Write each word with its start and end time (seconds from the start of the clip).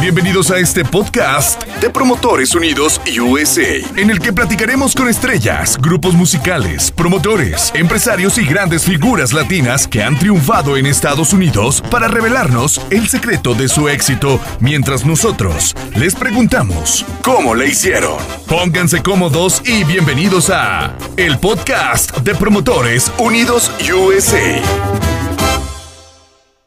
Bienvenidos 0.00 0.52
a 0.52 0.58
este 0.58 0.84
podcast 0.84 1.60
de 1.80 1.90
Promotores 1.90 2.54
Unidos 2.54 3.00
USA, 3.20 3.78
en 3.96 4.10
el 4.10 4.20
que 4.20 4.32
platicaremos 4.32 4.94
con 4.94 5.08
estrellas, 5.08 5.76
grupos 5.76 6.14
musicales, 6.14 6.92
promotores, 6.92 7.72
empresarios 7.74 8.38
y 8.38 8.44
grandes 8.44 8.84
figuras 8.84 9.32
latinas 9.32 9.88
que 9.88 10.04
han 10.04 10.16
triunfado 10.16 10.76
en 10.76 10.86
Estados 10.86 11.32
Unidos 11.32 11.82
para 11.90 12.06
revelarnos 12.06 12.80
el 12.90 13.08
secreto 13.08 13.54
de 13.54 13.68
su 13.68 13.88
éxito, 13.88 14.40
mientras 14.60 15.04
nosotros 15.04 15.74
les 15.96 16.14
preguntamos 16.14 17.04
cómo 17.22 17.56
le 17.56 17.66
hicieron. 17.66 18.18
Pónganse 18.46 19.02
cómodos 19.02 19.60
y 19.66 19.82
bienvenidos 19.82 20.48
a 20.48 20.96
el 21.16 21.38
podcast 21.38 22.16
de 22.18 22.36
Promotores 22.36 23.10
Unidos 23.18 23.72
USA. 23.92 25.27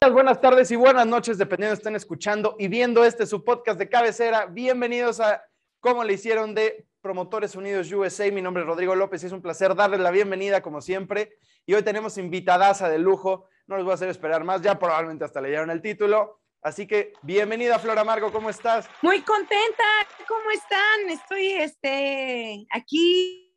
Buenas 0.10 0.42
tardes 0.42 0.72
y 0.72 0.76
buenas 0.76 1.06
noches, 1.06 1.38
dependiendo 1.38 1.76
de 1.76 1.78
estén 1.78 1.96
escuchando 1.96 2.56
y 2.58 2.68
viendo 2.70 3.06
este 3.06 3.28
su 3.28 3.44
podcast 3.44 3.78
de 3.78 3.88
cabecera. 3.88 4.48
Bienvenidos 4.48 5.20
a 5.20 5.44
Cómo 5.80 6.04
le 6.04 6.14
hicieron 6.14 6.56
de 6.56 6.88
Promotores 7.02 7.56
Unidos 7.56 7.92
USA. 7.92 8.32
Mi 8.32 8.42
nombre 8.42 8.64
es 8.64 8.68
Rodrigo 8.68 8.96
López 8.96 9.22
y 9.22 9.28
es 9.28 9.32
un 9.32 9.44
placer 9.44 9.76
darles 9.76 10.00
la 10.00 10.10
bienvenida 10.10 10.64
como 10.64 10.82
siempre. 10.82 11.38
Y 11.68 11.76
hoy 11.76 11.84
tenemos 11.84 12.18
invitadaza 12.18 12.90
de 12.90 12.98
lujo. 12.98 13.48
No 13.68 13.76
les 13.76 13.86
voy 13.86 13.92
a 13.92 13.94
hacer 13.94 14.10
esperar 14.10 14.44
más, 14.44 14.64
ya 14.64 14.80
probablemente 14.80 15.24
hasta 15.24 15.40
leyeron 15.40 15.70
el 15.70 15.84
título. 15.84 16.42
Así 16.64 16.88
que 16.88 17.14
bienvenida 17.22 17.78
Flora 17.78 18.02
Amargo, 18.02 18.32
¿cómo 18.32 18.50
estás? 18.50 18.90
Muy 19.04 19.22
contenta, 19.22 19.84
¿cómo 20.28 20.50
están? 20.50 21.10
Estoy 21.12 21.48
este, 21.52 22.66
aquí 22.72 23.56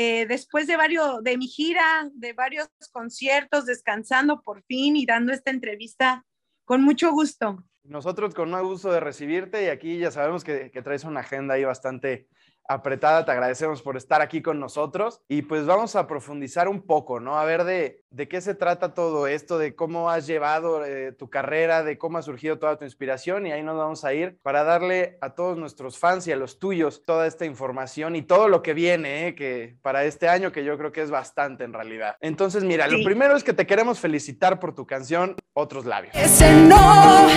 eh, 0.00 0.26
después 0.28 0.68
de 0.68 0.76
varios, 0.76 1.24
de 1.24 1.36
mi 1.36 1.48
gira, 1.48 2.08
de 2.14 2.32
varios 2.32 2.68
conciertos, 2.92 3.66
descansando 3.66 4.42
por 4.42 4.62
fin 4.62 4.94
y 4.94 5.04
dando 5.04 5.32
esta 5.32 5.50
entrevista 5.50 6.24
con 6.64 6.84
mucho 6.84 7.10
gusto. 7.10 7.64
Nosotros 7.82 8.32
con 8.32 8.54
un 8.54 8.62
gusto 8.62 8.92
de 8.92 9.00
recibirte 9.00 9.64
y 9.64 9.66
aquí 9.66 9.98
ya 9.98 10.12
sabemos 10.12 10.44
que, 10.44 10.70
que 10.70 10.82
traes 10.82 11.02
una 11.02 11.18
agenda 11.18 11.54
ahí 11.54 11.64
bastante 11.64 12.28
apretada. 12.68 13.24
Te 13.24 13.32
agradecemos 13.32 13.82
por 13.82 13.96
estar 13.96 14.20
aquí 14.20 14.42
con 14.42 14.60
nosotros 14.60 15.20
y 15.28 15.42
pues 15.42 15.66
vamos 15.66 15.96
a 15.96 16.06
profundizar 16.06 16.68
un 16.68 16.82
poco, 16.82 17.18
¿no? 17.18 17.38
A 17.38 17.44
ver 17.44 17.64
de, 17.64 18.04
de 18.10 18.28
qué 18.28 18.40
se 18.40 18.54
trata 18.54 18.94
todo 18.94 19.26
esto, 19.26 19.58
de 19.58 19.74
cómo 19.74 20.10
has 20.10 20.26
llevado 20.26 20.84
eh, 20.84 21.12
tu 21.12 21.30
carrera, 21.30 21.82
de 21.82 21.98
cómo 21.98 22.18
ha 22.18 22.22
surgido 22.22 22.58
toda 22.58 22.76
tu 22.76 22.84
inspiración 22.84 23.46
y 23.46 23.52
ahí 23.52 23.62
nos 23.62 23.76
vamos 23.76 24.04
a 24.04 24.14
ir 24.14 24.38
para 24.42 24.64
darle 24.64 25.18
a 25.20 25.30
todos 25.30 25.56
nuestros 25.56 25.98
fans 25.98 26.26
y 26.26 26.32
a 26.32 26.36
los 26.36 26.58
tuyos 26.58 27.02
toda 27.04 27.26
esta 27.26 27.44
información 27.44 28.16
y 28.16 28.22
todo 28.22 28.48
lo 28.48 28.62
que 28.62 28.74
viene, 28.74 29.28
¿eh? 29.28 29.34
que 29.34 29.76
para 29.82 30.04
este 30.04 30.28
año 30.28 30.52
que 30.52 30.64
yo 30.64 30.76
creo 30.78 30.92
que 30.92 31.02
es 31.02 31.10
bastante 31.10 31.64
en 31.64 31.72
realidad. 31.72 32.16
Entonces, 32.20 32.64
mira, 32.64 32.86
lo 32.86 33.02
primero 33.04 33.36
es 33.36 33.44
que 33.44 33.52
te 33.52 33.66
queremos 33.66 33.98
felicitar 34.00 34.60
por 34.60 34.74
tu 34.74 34.86
canción 34.86 35.36
Otros 35.54 35.86
Labios. 35.86 36.14
Ese 36.14 36.52
no, 36.52 37.28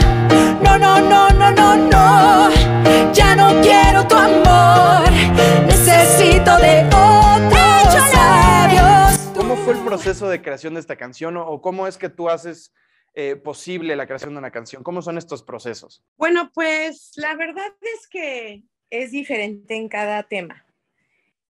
proceso 10.04 10.30
de 10.30 10.42
creación 10.42 10.74
de 10.74 10.80
esta 10.80 10.96
canción 10.96 11.38
o 11.38 11.62
cómo 11.62 11.86
es 11.86 11.96
que 11.96 12.10
tú 12.10 12.28
haces 12.28 12.74
eh, 13.14 13.36
posible 13.36 13.96
la 13.96 14.08
creación 14.08 14.34
de 14.34 14.40
una 14.40 14.50
canción? 14.50 14.82
¿Cómo 14.82 15.04
son 15.04 15.20
estos 15.20 15.44
procesos? 15.44 16.04
Bueno, 16.18 16.52
pues 16.56 17.12
la 17.18 17.36
verdad 17.36 17.72
es 17.82 18.08
que 18.08 18.64
es 18.90 19.12
diferente 19.12 19.76
en 19.76 19.88
cada 19.88 20.24
tema. 20.24 20.66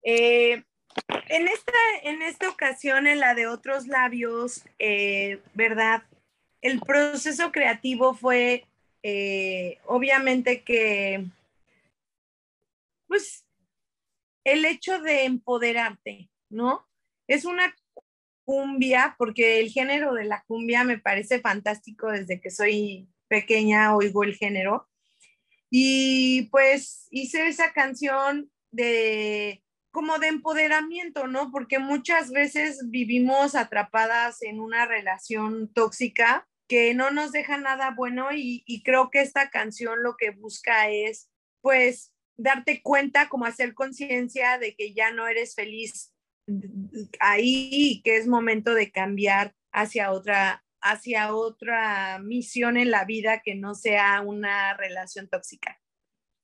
Eh, 0.02 0.64
en, 1.28 1.46
esta, 1.46 1.72
en 2.02 2.22
esta 2.22 2.48
ocasión, 2.48 3.06
en 3.06 3.20
la 3.20 3.34
de 3.34 3.46
otros 3.46 3.86
labios, 3.86 4.64
eh, 4.80 5.40
¿verdad? 5.54 6.02
El 6.60 6.80
proceso 6.80 7.52
creativo 7.52 8.14
fue, 8.14 8.66
obviamente 9.86 10.64
que, 10.64 11.24
pues, 13.06 13.46
el 14.42 14.64
hecho 14.64 15.00
de 15.00 15.24
empoderarte, 15.24 16.28
¿no? 16.48 16.84
Es 17.28 17.44
una 17.44 17.72
cumbia, 18.50 19.14
porque 19.16 19.60
el 19.60 19.70
género 19.70 20.12
de 20.12 20.24
la 20.24 20.42
cumbia 20.42 20.82
me 20.82 20.98
parece 20.98 21.38
fantástico 21.38 22.10
desde 22.10 22.40
que 22.40 22.50
soy 22.50 23.08
pequeña, 23.28 23.94
oigo 23.94 24.24
el 24.24 24.34
género. 24.34 24.88
Y 25.70 26.48
pues 26.50 27.06
hice 27.12 27.46
esa 27.46 27.72
canción 27.72 28.50
de 28.72 29.62
como 29.92 30.18
de 30.18 30.26
empoderamiento, 30.26 31.28
¿no? 31.28 31.52
Porque 31.52 31.78
muchas 31.78 32.32
veces 32.32 32.90
vivimos 32.90 33.54
atrapadas 33.54 34.42
en 34.42 34.58
una 34.58 34.84
relación 34.84 35.72
tóxica 35.72 36.48
que 36.66 36.92
no 36.92 37.12
nos 37.12 37.30
deja 37.30 37.56
nada 37.56 37.92
bueno 37.92 38.32
y, 38.32 38.64
y 38.66 38.82
creo 38.82 39.10
que 39.10 39.20
esta 39.20 39.48
canción 39.50 40.02
lo 40.02 40.16
que 40.16 40.30
busca 40.30 40.90
es 40.90 41.30
pues 41.60 42.12
darte 42.36 42.82
cuenta, 42.82 43.28
como 43.28 43.44
hacer 43.44 43.74
conciencia 43.74 44.58
de 44.58 44.74
que 44.74 44.92
ya 44.92 45.12
no 45.12 45.28
eres 45.28 45.54
feliz 45.54 46.12
ahí 47.20 48.00
que 48.04 48.16
es 48.16 48.26
momento 48.26 48.74
de 48.74 48.90
cambiar 48.90 49.54
hacia 49.72 50.12
otra 50.12 50.64
hacia 50.82 51.34
otra 51.34 52.18
misión 52.20 52.76
en 52.76 52.90
la 52.90 53.04
vida 53.04 53.42
que 53.44 53.54
no 53.54 53.74
sea 53.74 54.22
una 54.22 54.74
relación 54.74 55.28
tóxica. 55.28 55.78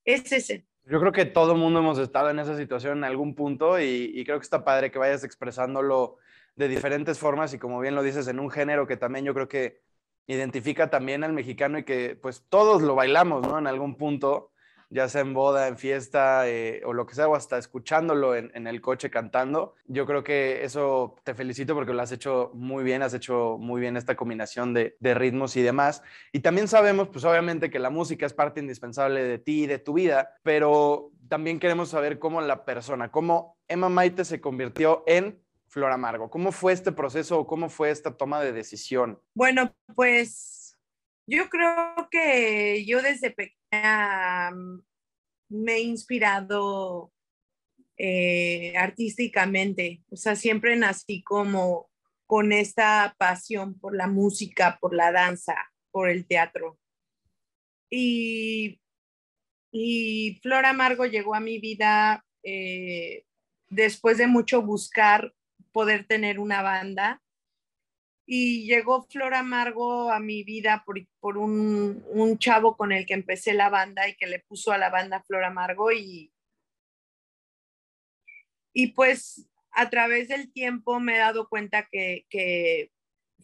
Es 0.05 0.31
ese. 0.31 0.67
Yo 0.85 1.01
creo 1.01 1.13
que 1.13 1.25
todo 1.25 1.53
el 1.53 1.59
mundo 1.59 1.81
hemos 1.81 1.99
estado 1.99 2.31
en 2.31 2.39
esa 2.39 2.57
situación 2.57 2.99
en 2.99 3.05
algún 3.05 3.35
punto 3.35 3.81
y, 3.81 4.13
y, 4.15 4.25
creo 4.25 4.39
que 4.39 4.45
está 4.45 4.63
padre 4.63 4.91
que 4.91 4.99
vayas 4.99 5.25
expresándolo 5.25 6.19
de 6.55 6.69
diferentes 6.69 7.19
formas 7.19 7.53
y 7.55 7.59
como 7.59 7.81
bien 7.81 7.95
lo 7.95 8.03
dices, 8.03 8.29
en 8.29 8.39
un 8.39 8.51
género 8.51 8.87
que 8.87 8.97
también 8.97 9.25
yo 9.25 9.35
creo 9.35 9.49
que 9.49 9.81
identifica 10.27 10.91
también 10.91 11.25
al 11.25 11.33
mexicano 11.33 11.79
y 11.79 11.85
que 11.85 12.17
pues 12.21 12.45
todos 12.49 12.83
lo 12.83 12.95
bailamos, 12.95 13.47
¿no? 13.47 13.59
En 13.59 13.67
algún 13.67 13.97
punto 13.97 14.53
ya 14.91 15.09
sea 15.09 15.21
en 15.21 15.35
boda, 15.35 15.69
en 15.69 15.79
fiesta 15.79 16.49
eh, 16.49 16.83
o 16.85 16.93
lo 16.93 17.07
que 17.07 17.15
sea, 17.15 17.29
o 17.29 17.35
hasta 17.35 17.59
escuchándolo 17.59 18.35
en, 18.35 18.67
el 18.67 18.81
coche 18.81 19.11
cantando. 19.11 19.75
Yo 19.87 20.07
creo 20.07 20.25
que 20.25 20.65
eso 20.65 21.17
te 21.25 21.35
felicito 21.35 21.75
porque 21.75 21.93
lo 21.93 22.03
has 22.03 22.13
hecho 22.13 22.51
muy 22.55 22.85
bien, 22.85 23.03
has 23.03 23.15
hecho 23.15 23.57
muy 23.59 23.81
bien 23.81 23.97
esta 23.97 24.17
combinación 24.17 24.75
de, 24.75 24.97
de 25.01 25.15
ritmos 25.15 25.57
y 25.57 25.63
demás. 25.63 26.03
Y 26.33 26.41
también 26.41 26.69
sabemos, 26.69 27.09
pues 27.09 27.25
obviamente 27.25 27.71
que 27.71 27.79
la 27.79 27.91
música 27.91 28.27
es 28.27 28.33
parte 28.33 28.61
indispensable 28.61 29.23
de 29.23 29.39
ti 29.39 29.65
y 29.65 29.67
de 29.67 29.79
tu 29.79 29.95
vida, 29.95 30.35
pero 30.43 31.11
también 31.29 31.59
queremos 31.59 31.91
saber 31.91 32.19
cómo 32.19 32.41
la 32.41 32.65
persona, 32.65 33.11
cómo 33.11 33.57
Emma 33.69 33.89
Maite 33.89 34.25
se 34.25 34.41
convirtió 34.41 35.03
en 35.07 35.41
Flor 35.69 35.93
Amargo. 35.93 36.31
¿Cómo 36.31 36.53
fue 36.53 36.73
este 36.73 36.93
proceso 36.93 37.41
o 37.41 37.47
cómo 37.47 37.69
fue 37.69 37.91
esta 37.91 38.17
toma 38.17 38.41
de 38.41 38.53
decisión? 38.53 39.21
Bueno, 39.35 39.75
pues 39.95 40.66
yo 41.27 41.49
creo 41.49 42.09
que 42.11 42.85
yo 42.87 43.03
desde 43.03 43.31
pequeña 43.31 44.53
me 45.49 45.73
he 45.75 45.81
inspirado 45.81 47.13
eh, 47.99 48.77
artísticamente, 48.77 50.03
o 50.11 50.17
sea, 50.17 50.37
siempre 50.37 50.77
nací 50.77 51.23
como 51.23 51.91
con 52.27 52.53
esta 52.53 53.15
pasión 53.19 53.79
por 53.79 53.97
la 53.97 54.07
música, 54.07 54.79
por 54.81 54.95
la 54.95 55.13
danza, 55.13 55.55
por 55.91 56.09
el 56.11 56.27
teatro. 56.27 56.79
Y, 57.89 58.81
y 59.71 60.39
Flor 60.43 60.67
Amargo 60.67 61.07
llegó 61.07 61.35
a 61.35 61.41
mi 61.41 61.59
vida 61.59 62.25
eh, 62.43 63.25
después 63.69 64.19
de 64.19 64.27
mucho 64.27 64.63
buscar 64.63 65.33
poder 65.73 66.07
tener 66.07 66.39
una 66.39 66.63
banda 66.63 67.23
y 68.27 68.67
llegó 68.67 69.05
Flor 69.05 69.35
Amargo 69.35 70.11
a 70.11 70.19
mi 70.19 70.43
vida 70.43 70.85
por, 70.85 71.39
un, 71.39 72.05
un, 72.09 72.39
chavo 72.39 72.77
con 72.77 72.91
el 72.91 73.07
que 73.07 73.15
empecé 73.15 73.55
la 73.55 73.71
banda 73.71 74.09
y 74.09 74.17
que 74.17 74.27
le 74.27 74.41
puso 74.41 74.73
a 74.73 74.79
la 74.79 74.91
banda 74.91 75.23
Flor 75.23 75.45
Amargo 75.45 75.93
y, 75.93 76.33
y 78.73 78.89
pues 78.89 79.49
a 79.71 79.89
través 79.91 80.27
del 80.29 80.53
tiempo 80.53 80.99
me 80.99 81.15
he 81.15 81.19
dado 81.19 81.49
cuenta 81.49 81.87
que, 81.91 82.27
que 82.29 82.91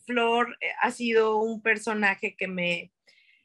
Flor 0.04 0.58
ha 0.80 0.90
sido 0.90 1.36
un 1.36 1.62
personaje 1.62 2.34
que 2.36 2.48
me, 2.48 2.92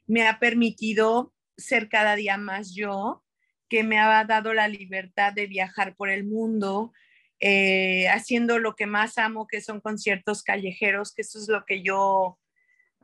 me 0.06 0.26
ha 0.26 0.40
permitido 0.40 1.32
ser 1.56 1.88
cada 1.88 2.16
día 2.16 2.36
más 2.36 2.74
yo, 2.74 3.24
que 3.68 3.84
me 3.84 3.98
ha 4.00 4.24
dado 4.24 4.54
la 4.54 4.66
libertad 4.66 5.32
de 5.32 5.46
viajar 5.46 5.94
por 5.94 6.08
el 6.08 6.24
mundo, 6.24 6.92
eh, 7.40 8.08
haciendo 8.08 8.58
lo 8.58 8.74
que 8.74 8.86
más 8.86 9.18
amo, 9.18 9.46
que 9.46 9.60
son 9.60 9.80
conciertos 9.80 10.42
callejeros, 10.42 11.12
que 11.12 11.22
eso 11.22 11.38
es 11.38 11.48
lo 11.48 11.64
que 11.64 11.82
yo, 11.82 12.38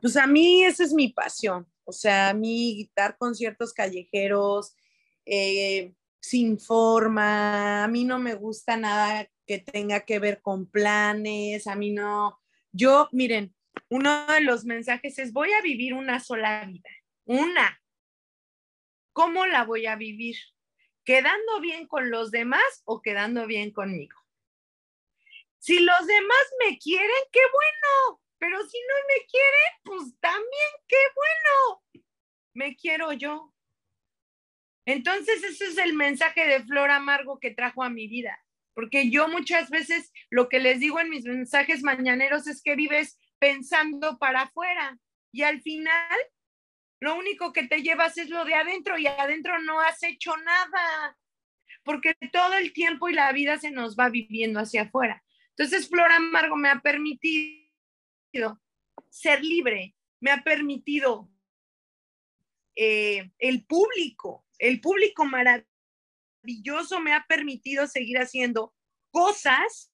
pues 0.01 0.17
a 0.17 0.27
mí 0.27 0.63
esa 0.63 0.83
es 0.83 0.93
mi 0.93 1.09
pasión, 1.09 1.67
o 1.85 1.91
sea, 1.91 2.29
a 2.29 2.33
mí 2.33 2.91
dar 2.95 3.17
conciertos 3.17 3.73
callejeros, 3.73 4.75
eh, 5.25 5.93
sin 6.19 6.59
forma, 6.59 7.83
a 7.83 7.87
mí 7.87 8.03
no 8.03 8.19
me 8.19 8.35
gusta 8.35 8.77
nada 8.77 9.29
que 9.45 9.59
tenga 9.59 10.01
que 10.01 10.19
ver 10.19 10.41
con 10.41 10.65
planes, 10.65 11.67
a 11.67 11.75
mí 11.75 11.91
no, 11.91 12.39
yo, 12.71 13.07
miren, 13.11 13.55
uno 13.89 14.25
de 14.27 14.41
los 14.41 14.65
mensajes 14.65 15.19
es, 15.19 15.31
voy 15.31 15.53
a 15.53 15.61
vivir 15.61 15.93
una 15.93 16.19
sola 16.19 16.65
vida, 16.65 16.89
una. 17.25 17.81
¿Cómo 19.13 19.45
la 19.45 19.63
voy 19.63 19.85
a 19.85 19.95
vivir? 19.95 20.35
¿Quedando 21.05 21.61
bien 21.61 21.87
con 21.87 22.09
los 22.09 22.31
demás 22.31 22.81
o 22.83 23.01
quedando 23.01 23.47
bien 23.47 23.71
conmigo? 23.71 24.24
Si 25.65 25.79
los 25.79 26.05
demás 26.05 26.45
me 26.63 26.77
quieren, 26.77 27.23
qué 27.31 27.39
bueno, 27.51 28.21
pero 28.37 28.61
si 28.67 28.77
no 28.87 28.93
me 29.07 29.25
quieren, 29.25 29.71
pues 29.83 30.19
también 30.19 30.71
qué 30.87 30.95
bueno. 31.15 32.03
me 32.53 32.75
quiero 32.75 33.13
yo. 33.13 33.51
Entonces, 34.85 35.43
ese 35.43 35.65
es 35.65 35.79
el 35.79 35.93
mensaje 35.93 36.45
de 36.45 36.63
Flor 36.63 36.91
Amargo 36.91 37.39
que 37.39 37.49
trajo 37.49 37.81
a 37.81 37.89
mi 37.89 38.07
vida. 38.07 38.39
Porque 38.75 39.09
yo 39.09 39.27
muchas 39.27 39.71
veces 39.71 40.13
lo 40.29 40.49
que 40.49 40.59
les 40.59 40.79
digo 40.79 40.99
en 40.99 41.09
mis 41.09 41.25
mensajes 41.25 41.81
mañaneros 41.81 42.45
es 42.45 42.61
que 42.61 42.75
vives 42.75 43.17
pensando 43.39 44.19
para 44.19 44.41
afuera 44.41 44.99
y 45.31 45.41
al 45.41 45.61
final 45.61 46.19
lo 46.99 47.15
único 47.15 47.53
que 47.53 47.67
te 47.67 47.81
llevas 47.81 48.19
es 48.19 48.29
lo 48.29 48.45
de 48.45 48.53
adentro 48.53 48.99
y 48.99 49.07
adentro 49.07 49.57
no 49.63 49.79
has 49.81 50.03
hecho 50.03 50.37
nada, 50.37 51.17
porque 51.83 52.13
todo 52.31 52.53
el 52.53 52.71
tiempo 52.71 53.09
y 53.09 53.13
la 53.13 53.31
vida 53.31 53.57
se 53.57 53.71
nos 53.71 53.97
va 53.97 54.09
viviendo 54.09 54.59
hacia 54.59 54.83
afuera. 54.83 55.24
Entonces, 55.57 55.87
Flor 55.87 56.11
Amargo 56.11 56.55
me 56.55 56.69
ha 56.69 56.81
permitido 56.81 57.71
ser 59.09 59.43
libre, 59.43 59.95
me 60.19 60.31
ha 60.31 60.43
permitido 60.43 61.29
eh, 62.75 63.31
el 63.39 63.65
público, 63.65 64.45
el 64.59 64.81
público 64.81 65.23
maravilloso 65.25 66.99
me 66.99 67.13
ha 67.13 67.25
permitido 67.27 67.87
seguir 67.87 68.17
haciendo 68.17 68.75
cosas 69.11 69.93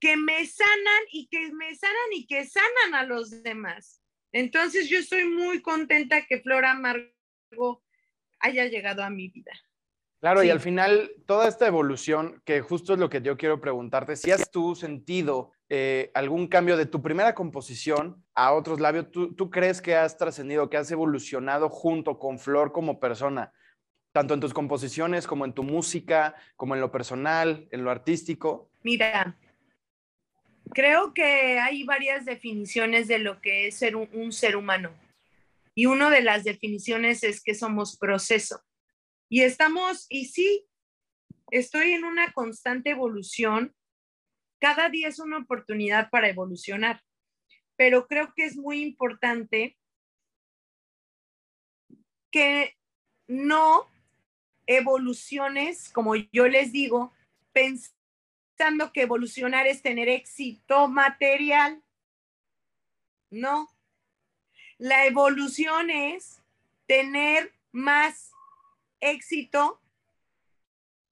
que 0.00 0.16
me 0.16 0.44
sanan 0.46 1.02
y 1.12 1.28
que 1.28 1.52
me 1.52 1.74
sanan 1.76 2.12
y 2.12 2.26
que 2.26 2.44
sanan 2.46 2.94
a 2.94 3.04
los 3.04 3.42
demás. 3.42 4.02
Entonces 4.32 4.88
yo 4.88 4.98
estoy 4.98 5.24
muy 5.24 5.62
contenta 5.62 6.26
que 6.26 6.40
Flora 6.40 6.72
Amargo 6.72 7.84
haya 8.40 8.66
llegado 8.66 9.04
a 9.04 9.10
mi 9.10 9.28
vida. 9.28 9.52
Claro, 10.20 10.42
y 10.42 10.50
al 10.50 10.60
final 10.60 11.10
toda 11.26 11.48
esta 11.48 11.66
evolución, 11.66 12.42
que 12.44 12.60
justo 12.60 12.92
es 12.92 12.98
lo 12.98 13.08
que 13.08 13.22
yo 13.22 13.36
quiero 13.38 13.60
preguntarte, 13.60 14.16
si 14.16 14.30
has 14.30 14.50
tú 14.50 14.74
sentido 14.74 15.52
eh, 15.70 16.10
algún 16.14 16.46
cambio 16.46 16.76
de 16.76 16.84
tu 16.84 17.00
primera 17.00 17.34
composición 17.34 18.22
a 18.34 18.52
otros 18.52 18.80
labios, 18.80 19.10
¿tú, 19.10 19.34
¿tú 19.34 19.50
crees 19.50 19.80
que 19.80 19.96
has 19.96 20.18
trascendido, 20.18 20.68
que 20.68 20.76
has 20.76 20.90
evolucionado 20.90 21.70
junto 21.70 22.18
con 22.18 22.38
Flor 22.38 22.70
como 22.72 23.00
persona, 23.00 23.52
tanto 24.12 24.34
en 24.34 24.40
tus 24.40 24.52
composiciones 24.52 25.26
como 25.26 25.46
en 25.46 25.54
tu 25.54 25.62
música, 25.62 26.34
como 26.56 26.74
en 26.74 26.82
lo 26.82 26.92
personal, 26.92 27.66
en 27.70 27.82
lo 27.82 27.90
artístico? 27.90 28.70
Mira, 28.82 29.38
creo 30.74 31.12
que 31.14 31.58
hay 31.58 31.84
varias 31.84 32.24
definiciones 32.24 33.08
de 33.08 33.18
lo 33.18 33.40
que 33.40 33.68
es 33.68 33.76
ser 33.76 33.96
un, 33.96 34.32
ser 34.32 34.56
humano. 34.56 34.90
Y 35.74 35.86
una 35.86 36.10
de 36.10 36.22
las 36.22 36.44
definiciones 36.44 37.22
es 37.22 37.42
que 37.42 37.54
somos 37.54 37.96
proceso. 37.96 38.60
Y 39.32 39.42
estamos, 39.42 40.06
y 40.08 40.24
sí, 40.24 40.66
estoy 41.52 41.92
en 41.92 42.04
una 42.04 42.32
constante 42.32 42.90
evolución. 42.90 43.74
Cada 44.58 44.88
día 44.88 45.06
es 45.06 45.20
una 45.20 45.38
oportunidad 45.38 46.10
para 46.10 46.28
evolucionar. 46.28 47.00
Pero 47.76 48.08
creo 48.08 48.34
que 48.34 48.44
es 48.44 48.56
muy 48.56 48.82
importante 48.82 49.78
que 52.32 52.76
no 53.28 53.88
evoluciones, 54.66 55.90
como 55.90 56.16
yo 56.16 56.48
les 56.48 56.72
digo, 56.72 57.12
pensando 57.52 58.92
que 58.92 59.02
evolucionar 59.02 59.68
es 59.68 59.80
tener 59.80 60.08
éxito 60.08 60.88
material. 60.88 61.80
No. 63.30 63.68
La 64.76 65.06
evolución 65.06 65.88
es 65.88 66.42
tener 66.88 67.52
más 67.70 68.29
éxito 69.00 69.82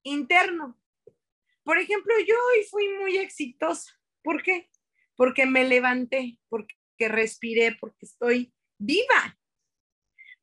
interno. 0.03 0.79
Por 1.63 1.77
ejemplo, 1.77 2.13
yo 2.27 2.35
hoy 2.35 2.63
fui 2.69 2.87
muy 2.99 3.17
exitosa. 3.17 3.91
¿Por 4.23 4.41
qué? 4.41 4.69
Porque 5.15 5.45
me 5.45 5.67
levanté, 5.67 6.39
porque 6.49 6.75
respiré, 6.99 7.77
porque 7.79 8.05
estoy 8.05 8.53
viva. 8.77 9.37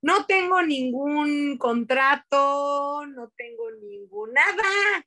No 0.03 0.27
tengo 0.27 0.63
ningún 0.63 1.59
contrato, 1.59 3.07
no 3.07 3.31
tengo 3.37 3.71
ningún 3.73 4.33
nada 4.33 5.07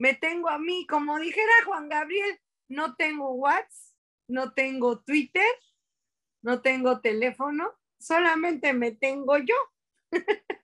me 0.00 0.14
tengo 0.14 0.48
a 0.48 0.58
mí, 0.58 0.86
como 0.86 1.18
dijera 1.20 1.52
Juan 1.66 1.90
Gabriel, 1.90 2.40
no 2.68 2.96
tengo 2.96 3.32
WhatsApp, 3.32 3.94
no 4.28 4.54
tengo 4.54 5.00
Twitter, 5.00 5.46
no 6.42 6.62
tengo 6.62 7.02
teléfono, 7.02 7.78
solamente 7.98 8.72
me 8.72 8.92
tengo 8.92 9.36
yo. 9.36 9.54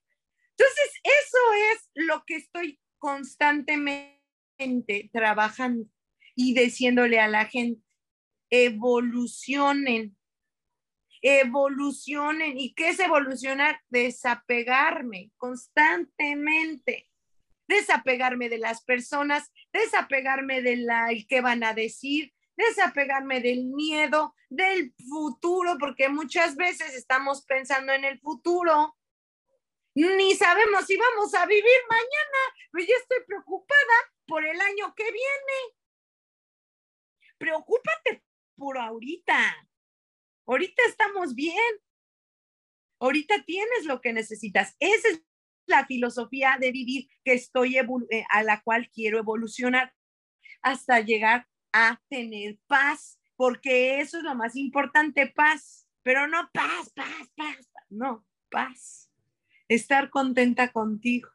Entonces, 0.59 0.91
eso 1.03 1.39
es 1.73 1.91
lo 1.95 2.25
que 2.27 2.37
estoy 2.37 2.81
constantemente 2.99 5.11
trabajando 5.13 5.87
y 6.35 6.55
diciéndole 6.55 7.21
a 7.21 7.29
la 7.29 7.45
gente, 7.47 7.83
evolucionen, 8.51 10.17
evolucionen. 11.21 12.59
¿Y 12.59 12.75
qué 12.75 12.91
es 12.91 13.01
evolucionar? 13.01 13.81
Desapegarme 13.91 15.31
constantemente 15.37 17.09
desapegarme 17.69 18.49
de 18.49 18.59
las 18.59 18.83
personas, 18.83 19.53
desapegarme 19.73 20.63
de 20.63 20.77
la, 20.77 21.09
que 21.29 21.41
van 21.41 21.65
a 21.65 21.75
decir, 21.75 22.33
desapegarme 22.57 23.41
del 23.41 23.67
miedo, 23.67 24.35
del 24.49 24.95
futuro, 25.09 25.77
porque 25.79 26.09
muchas 26.09 26.57
veces 26.57 26.95
estamos 26.95 27.45
pensando 27.45 27.93
en 27.93 28.05
el 28.05 28.21
futuro. 28.21 28.97
Ni 29.97 30.35
sabemos 30.35 30.85
si 30.85 30.95
vamos 30.99 31.33
a 31.33 31.47
vivir 31.47 31.81
mañana, 31.89 32.39
pues 32.71 32.87
yo 32.87 32.95
estoy 33.01 33.25
preocupada 33.27 34.13
por 34.27 34.45
el 34.45 34.61
año 34.61 34.95
que 34.95 35.05
viene. 35.05 35.75
Preocúpate 37.39 38.23
por 38.59 38.77
ahorita. 38.77 39.69
Ahorita 40.47 40.83
estamos 40.87 41.35
bien. 41.35 41.81
Ahorita 43.01 43.43
tienes 43.47 43.87
lo 43.87 44.03
que 44.03 44.13
necesitas. 44.13 44.77
Ese 44.81 45.09
es 45.09 45.23
la 45.65 45.87
filosofía 45.87 46.59
de 46.61 46.73
vivir 46.73 47.09
que 47.25 47.33
estoy 47.33 47.79
eh, 47.79 48.25
a 48.29 48.43
la 48.43 48.61
cual 48.61 48.91
quiero 48.91 49.19
evolucionar 49.19 49.95
hasta 50.61 51.01
llegar 51.01 51.49
a 51.73 52.03
tener 52.11 52.59
paz, 52.67 53.19
porque 53.35 54.01
eso 54.01 54.19
es 54.19 54.25
lo 54.25 54.35
más 54.35 54.57
importante, 54.57 55.27
paz, 55.27 55.89
pero 56.03 56.29
no 56.29 56.51
paz, 56.53 56.93
paz, 56.95 57.31
paz, 57.35 57.71
no, 57.89 58.27
paz. 58.51 59.11
Estar 59.69 60.11
contenta 60.11 60.73
contigo, 60.73 61.29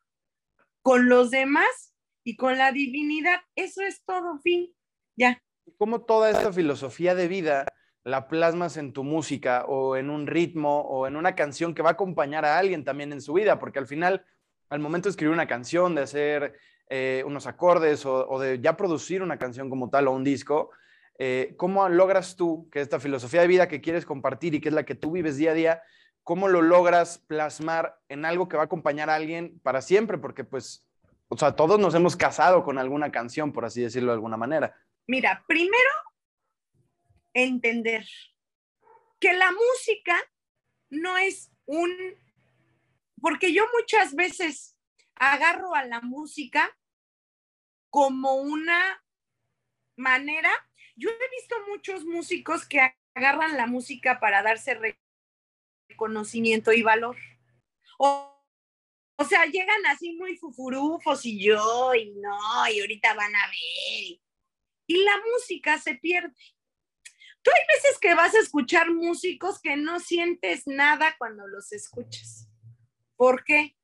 con 0.82 1.10
los 1.10 1.32
demás 1.32 1.96
y 2.24 2.36
con 2.36 2.58
la 2.58 2.72
divinidad, 2.72 3.40
eso 3.56 3.82
es 3.82 4.04
todo, 4.06 4.40
fin, 4.40 4.74
ya. 5.18 5.42
¿Cómo 5.78 6.02
toda 6.02 6.30
esta 6.30 6.54
filosofía 6.54 7.16
de 7.16 7.28
vida 7.28 7.66
la 8.04 8.28
plasmas 8.28 8.78
en 8.78 8.94
tu 8.94 9.04
música 9.04 9.66
o 9.68 9.96
en 9.96 10.10
un 10.10 10.28
ritmo 10.28 10.82
o 10.82 11.08
en 11.08 11.16
una 11.16 11.36
canción 11.36 11.74
que 11.74 11.82
va 11.82 11.90
a 11.90 11.94
acompañar 11.94 12.46
a 12.46 12.58
alguien 12.58 12.84
también 12.84 13.14
en 13.14 13.22
su 13.22 13.34
vida, 13.34 13.60
porque 13.60 13.80
al 13.80 13.88
final, 13.88 14.26
al 14.70 14.80
momento 14.80 15.08
de 15.08 15.12
escribir 15.12 15.34
una 15.34 15.48
canción, 15.48 15.94
de 15.94 16.02
hacer 16.02 16.58
eh, 16.90 17.24
unos 17.26 17.46
acordes 17.48 18.06
o, 18.06 18.40
de 18.40 18.60
ya 18.60 18.76
producir 18.76 19.22
una 19.22 19.38
canción 19.38 19.70
como 19.70 19.90
tal 19.90 20.08
o 20.08 20.12
un 20.12 20.24
disco, 20.24 20.72
eh, 21.20 21.54
¿cómo 21.58 21.88
logras 21.90 22.36
tú 22.36 22.68
que 22.72 22.82
esta 22.82 23.00
filosofía 23.00 23.42
de 23.42 23.48
vida 23.48 23.68
que 23.68 23.82
quieres 23.82 24.06
compartir 24.06 24.56
y 24.56 24.62
que 24.62 24.70
es 24.70 24.76
la 24.76 24.84
que 24.84 24.96
tú 24.96 25.12
vives 25.12 25.38
día 25.38 25.52
a 25.52 25.56
día, 25.56 25.84
cómo 26.24 26.48
lo 26.48 26.62
logras 26.62 27.20
plasmar 27.20 28.00
en 28.10 28.26
algo 28.26 28.48
que 28.48 28.58
va 28.58 28.64
a 28.64 28.66
acompañar 28.66 29.10
a 29.10 29.16
alguien 29.16 29.60
para 29.60 29.82
siempre? 29.82 30.18
Porque 30.18 30.44
pues, 30.44 30.88
o 31.28 31.38
sea, 31.38 31.56
todos 31.56 31.80
nos 31.80 31.96
hemos 31.96 32.16
casado 32.16 32.64
con 32.64 32.78
alguna 32.78 33.12
canción, 33.12 33.52
por 33.52 33.66
así 33.66 33.82
decirlo 33.82 34.12
de 34.12 34.16
alguna 34.16 34.38
manera. 34.38 34.76
Mira, 35.08 35.44
primero 35.48 35.90
entender 37.34 38.06
que 39.20 39.34
la 39.34 39.52
música 39.52 40.16
no 40.90 41.18
es 41.18 41.52
un, 41.66 41.92
porque 43.22 43.54
yo 43.54 43.64
muchas 43.80 44.16
veces 44.16 44.78
agarro 45.16 45.76
a 45.76 45.86
la 45.86 46.02
música 46.02 46.76
como 47.90 48.36
una 48.36 49.04
manera, 49.96 50.50
yo 50.96 51.10
he 51.10 51.30
visto 51.40 51.56
muchos 51.70 52.06
músicos 52.06 52.66
que 52.66 52.96
agarran 53.14 53.58
la 53.58 53.68
música 53.68 54.20
para 54.20 54.42
darse 54.42 54.76
reconocimiento 55.92 56.74
y 56.74 56.82
valor. 56.82 57.18
O, 57.98 58.32
o 59.18 59.24
sea, 59.24 59.46
llegan 59.46 59.86
así 59.88 60.14
muy 60.14 60.38
fufurufos 60.38 61.26
y 61.26 61.44
yo, 61.44 61.94
y 61.94 62.12
no, 62.12 62.68
y 62.74 62.80
ahorita 62.80 63.14
van 63.14 63.36
a 63.36 63.48
ver. 63.48 64.20
Y 64.88 65.04
la 65.04 65.22
música 65.32 65.78
se 65.78 65.96
pierde. 65.96 66.36
Tú 67.44 67.50
hay 67.52 67.76
veces 67.76 67.98
que 68.00 68.14
vas 68.14 68.36
a 68.36 68.40
escuchar 68.40 68.92
músicos 68.92 69.60
que 69.62 69.76
no 69.76 70.00
sientes 70.00 70.64
nada 70.68 71.16
cuando 71.18 71.48
los 71.48 71.72
escuchas. 71.72 72.48
¿Por 73.16 73.44
qué? 73.44 73.76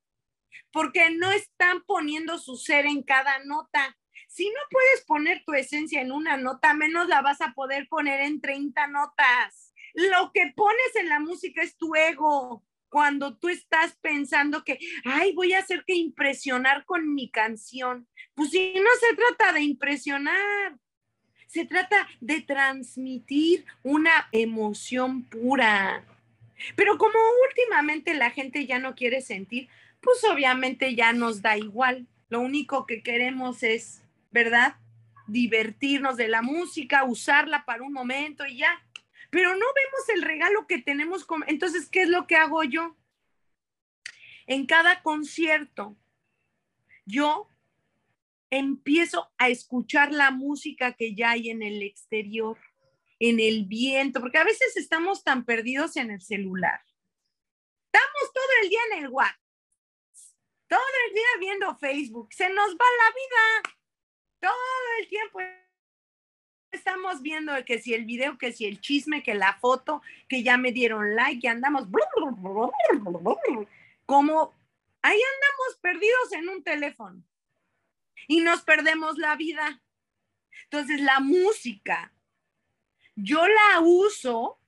Porque 0.71 1.09
no 1.11 1.31
están 1.31 1.83
poniendo 1.85 2.37
su 2.37 2.55
ser 2.55 2.85
en 2.85 3.01
cada 3.01 3.39
nota. 3.45 3.97
Si 4.27 4.47
no 4.47 4.59
puedes 4.69 5.05
poner 5.05 5.43
tu 5.45 5.53
esencia 5.53 6.01
en 6.01 6.11
una 6.11 6.37
nota, 6.37 6.73
menos 6.73 7.07
la 7.07 7.21
vas 7.21 7.41
a 7.41 7.53
poder 7.53 7.87
poner 7.87 8.21
en 8.21 8.41
30 8.41 8.87
notas. 8.87 9.66
Lo 9.97 10.31
que 10.31 10.53
pones 10.55 10.95
en 10.95 11.09
la 11.09 11.19
música 11.19 11.63
es 11.63 11.75
tu 11.75 11.95
ego. 11.95 12.63
Cuando 12.87 13.35
tú 13.35 13.49
estás 13.49 13.97
pensando 13.99 14.63
que, 14.63 14.77
ay, 15.03 15.33
voy 15.33 15.53
a 15.53 15.59
hacer 15.59 15.83
que 15.87 15.95
impresionar 15.95 16.85
con 16.85 17.15
mi 17.15 17.31
canción. 17.31 18.07
Pues 18.35 18.51
si 18.51 18.75
no 18.75 18.89
se 19.01 19.15
trata 19.15 19.53
de 19.53 19.61
impresionar, 19.61 20.77
se 21.47 21.65
trata 21.65 22.07
de 22.21 22.41
transmitir 22.41 23.65
una 23.81 24.29
emoción 24.31 25.23
pura. 25.23 26.05
Pero 26.75 26.99
como 26.99 27.17
últimamente 27.49 28.13
la 28.13 28.29
gente 28.29 28.67
ya 28.67 28.77
no 28.77 28.93
quiere 28.93 29.21
sentir, 29.21 29.67
pues 29.99 30.23
obviamente 30.31 30.93
ya 30.93 31.11
nos 31.11 31.41
da 31.41 31.57
igual. 31.57 32.05
Lo 32.29 32.41
único 32.41 32.85
que 32.85 33.01
queremos 33.01 33.63
es, 33.63 34.03
¿verdad? 34.29 34.75
Divertirnos 35.25 36.17
de 36.17 36.27
la 36.27 36.43
música, 36.43 37.03
usarla 37.03 37.65
para 37.65 37.81
un 37.81 37.93
momento 37.93 38.45
y 38.45 38.57
ya. 38.57 38.83
Pero 39.29 39.51
no 39.55 39.65
vemos 39.75 40.09
el 40.15 40.21
regalo 40.21 40.67
que 40.67 40.79
tenemos. 40.79 41.25
Con... 41.25 41.43
Entonces, 41.47 41.89
¿qué 41.89 42.03
es 42.03 42.09
lo 42.09 42.27
que 42.27 42.35
hago 42.35 42.63
yo? 42.63 42.95
En 44.45 44.65
cada 44.65 45.01
concierto, 45.03 45.97
yo 47.05 47.49
empiezo 48.49 49.29
a 49.37 49.49
escuchar 49.49 50.11
la 50.11 50.31
música 50.31 50.93
que 50.93 51.15
ya 51.15 51.31
hay 51.31 51.49
en 51.49 51.61
el 51.61 51.81
exterior, 51.83 52.57
en 53.19 53.39
el 53.39 53.65
viento, 53.65 54.21
porque 54.21 54.37
a 54.37 54.43
veces 54.43 54.77
estamos 54.77 55.23
tan 55.23 55.43
perdidos 55.45 55.97
en 55.97 56.11
el 56.11 56.21
celular. 56.21 56.81
Estamos 57.91 58.33
todo 58.33 58.45
el 58.63 58.69
día 58.69 58.79
en 58.91 59.03
el 59.03 59.09
WhatsApp, 59.09 59.39
todo 60.67 60.79
el 61.07 61.13
día 61.13 61.27
viendo 61.39 61.77
Facebook, 61.77 62.33
se 62.33 62.49
nos 62.49 62.71
va 62.71 62.85
la 62.97 63.13
vida, 63.15 63.75
todo 64.39 64.99
el 64.99 65.07
tiempo 65.07 65.39
estamos 66.71 67.21
viendo 67.21 67.53
que 67.65 67.79
si 67.79 67.93
el 67.93 68.05
video, 68.05 68.37
que 68.37 68.51
si 68.51 68.65
el 68.65 68.81
chisme, 68.81 69.23
que 69.23 69.33
la 69.33 69.53
foto, 69.59 70.01
que 70.27 70.43
ya 70.43 70.57
me 70.57 70.71
dieron 70.71 71.15
like, 71.15 71.41
que 71.41 71.47
andamos 71.47 71.87
como 74.05 74.53
ahí 75.01 75.19
andamos 75.19 75.79
perdidos 75.81 76.31
en 76.33 76.49
un 76.49 76.63
teléfono 76.63 77.23
y 78.27 78.41
nos 78.41 78.61
perdemos 78.61 79.17
la 79.17 79.35
vida. 79.35 79.81
Entonces, 80.63 80.99
la 81.01 81.19
música, 81.19 82.13
yo 83.15 83.47
la 83.47 83.79
uso 83.81 84.59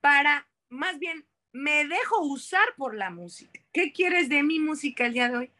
para, 0.00 0.48
más 0.70 0.98
bien, 0.98 1.26
me 1.52 1.86
dejo 1.86 2.22
usar 2.22 2.74
por 2.76 2.94
la 2.96 3.10
música. 3.10 3.60
¿Qué 3.72 3.92
quieres 3.92 4.28
de 4.28 4.42
mi 4.42 4.58
música 4.58 5.06
el 5.06 5.12
día 5.12 5.28
de 5.28 5.36
hoy? 5.36 5.50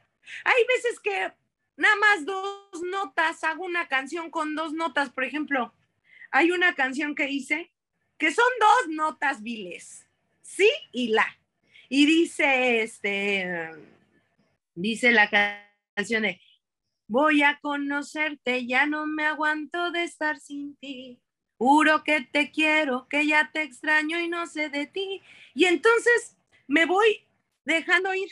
Hay 0.45 0.67
veces 0.67 1.01
que 1.01 1.33
nada 1.77 1.97
más 1.97 2.25
dos 2.25 2.83
notas, 2.91 3.45
hago 3.45 3.65
una 3.65 3.89
canción 3.89 4.31
con 4.31 4.55
dos 4.55 4.73
notas, 4.73 5.11
por 5.11 5.25
ejemplo, 5.25 5.75
hay 6.31 6.51
una 6.51 6.75
canción 6.75 7.15
que 7.15 7.31
hice 7.31 7.71
que 8.19 8.33
son 8.33 8.47
dos 8.61 8.95
notas 8.95 9.43
viles, 9.43 10.07
sí 10.43 10.71
y 10.93 11.09
la. 11.09 11.27
Y 11.89 12.07
dice, 12.07 12.83
este, 12.83 13.71
dice 14.75 15.13
la 15.13 15.31
canción 15.95 16.25
Voy 17.07 17.43
a 17.43 17.59
conocerte, 17.61 18.67
ya 18.67 18.87
no 18.87 19.07
me 19.07 19.25
aguanto 19.27 19.91
de 19.91 20.05
estar 20.05 20.41
sin 20.41 20.75
ti. 20.77 21.21
Juro 21.59 22.03
que 22.03 22.23
te 22.23 22.51
quiero, 22.51 23.07
que 23.09 23.27
ya 23.27 23.51
te 23.53 23.63
extraño 23.63 24.19
y 24.19 24.29
no 24.29 24.47
sé 24.47 24.71
de 24.71 24.87
ti. 24.87 25.23
Y 25.55 25.67
entonces 25.67 26.37
me 26.67 26.87
voy 26.87 27.27
dejando 27.65 28.15
ir. 28.15 28.31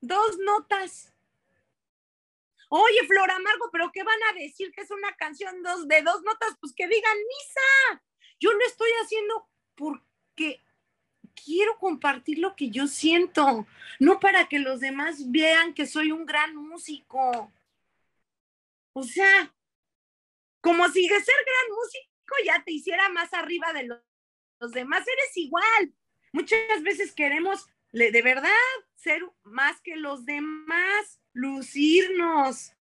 Dos 0.00 0.38
notas. 0.44 1.14
Oye, 2.72 3.04
Flor 3.08 3.28
Amargo, 3.32 3.68
pero 3.72 3.90
¿qué 3.92 4.04
van 4.04 4.22
a 4.30 4.38
decir 4.38 4.70
que 4.70 4.82
es 4.82 4.90
una 4.92 5.12
canción 5.16 5.60
dos, 5.60 5.88
de 5.88 6.02
dos 6.02 6.22
notas? 6.22 6.56
Pues 6.60 6.72
que 6.72 6.86
digan 6.86 7.16
misa. 7.16 8.02
Yo 8.38 8.52
lo 8.52 8.64
estoy 8.64 8.88
haciendo 9.02 9.48
porque 9.74 10.62
quiero 11.34 11.78
compartir 11.78 12.38
lo 12.38 12.54
que 12.54 12.70
yo 12.70 12.86
siento, 12.86 13.66
no 13.98 14.20
para 14.20 14.48
que 14.48 14.60
los 14.60 14.78
demás 14.78 15.32
vean 15.32 15.74
que 15.74 15.84
soy 15.84 16.12
un 16.12 16.24
gran 16.24 16.54
músico. 16.54 17.52
O 18.92 19.02
sea, 19.02 19.52
como 20.60 20.88
si 20.90 21.08
de 21.08 21.20
ser 21.20 21.34
gran 21.44 21.76
músico 21.76 22.34
ya 22.46 22.62
te 22.62 22.70
hiciera 22.70 23.08
más 23.08 23.34
arriba 23.34 23.72
de 23.72 23.84
los, 23.84 24.72
demás, 24.72 25.00
eres 25.08 25.36
igual. 25.36 25.92
Muchas 26.32 26.84
veces 26.84 27.12
queremos 27.12 27.66
de 27.90 28.22
verdad 28.22 28.50
ser 29.00 29.22
más 29.42 29.80
que 29.80 29.96
los 29.96 30.24
demás, 30.24 31.20
lucirnos. 31.32 32.74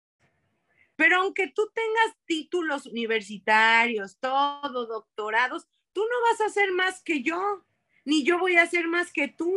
Pero 0.96 1.18
aunque 1.18 1.48
tú 1.48 1.70
tengas 1.74 2.16
títulos 2.24 2.86
universitarios, 2.86 4.16
todo, 4.18 4.86
doctorados, 4.86 5.68
tú 5.92 6.00
no 6.00 6.30
vas 6.30 6.40
a 6.40 6.52
ser 6.52 6.72
más 6.72 7.02
que 7.02 7.22
yo, 7.22 7.64
ni 8.04 8.24
yo 8.24 8.38
voy 8.38 8.56
a 8.56 8.66
ser 8.66 8.88
más 8.88 9.12
que 9.12 9.28
tú. 9.28 9.54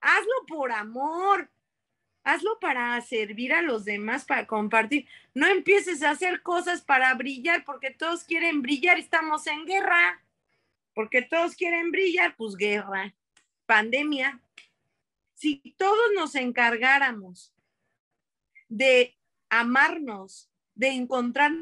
Hazlo 0.00 0.46
por 0.46 0.72
amor, 0.72 1.50
hazlo 2.22 2.58
para 2.60 3.00
servir 3.00 3.54
a 3.54 3.62
los 3.62 3.86
demás, 3.86 4.26
para 4.26 4.46
compartir. 4.46 5.08
No 5.32 5.46
empieces 5.46 6.02
a 6.02 6.10
hacer 6.10 6.42
cosas 6.42 6.82
para 6.82 7.14
brillar, 7.14 7.64
porque 7.64 7.90
todos 7.90 8.24
quieren 8.24 8.60
brillar, 8.60 8.98
estamos 8.98 9.46
en 9.46 9.64
guerra. 9.64 10.22
Porque 10.92 11.22
todos 11.22 11.54
quieren 11.54 11.90
brillar, 11.90 12.36
pues 12.36 12.56
guerra, 12.56 13.14
pandemia. 13.66 14.40
Si 15.36 15.74
todos 15.76 16.12
nos 16.14 16.34
encargáramos 16.34 17.54
de 18.68 19.16
amarnos, 19.50 20.50
de 20.74 20.88
encontrar 20.88 21.52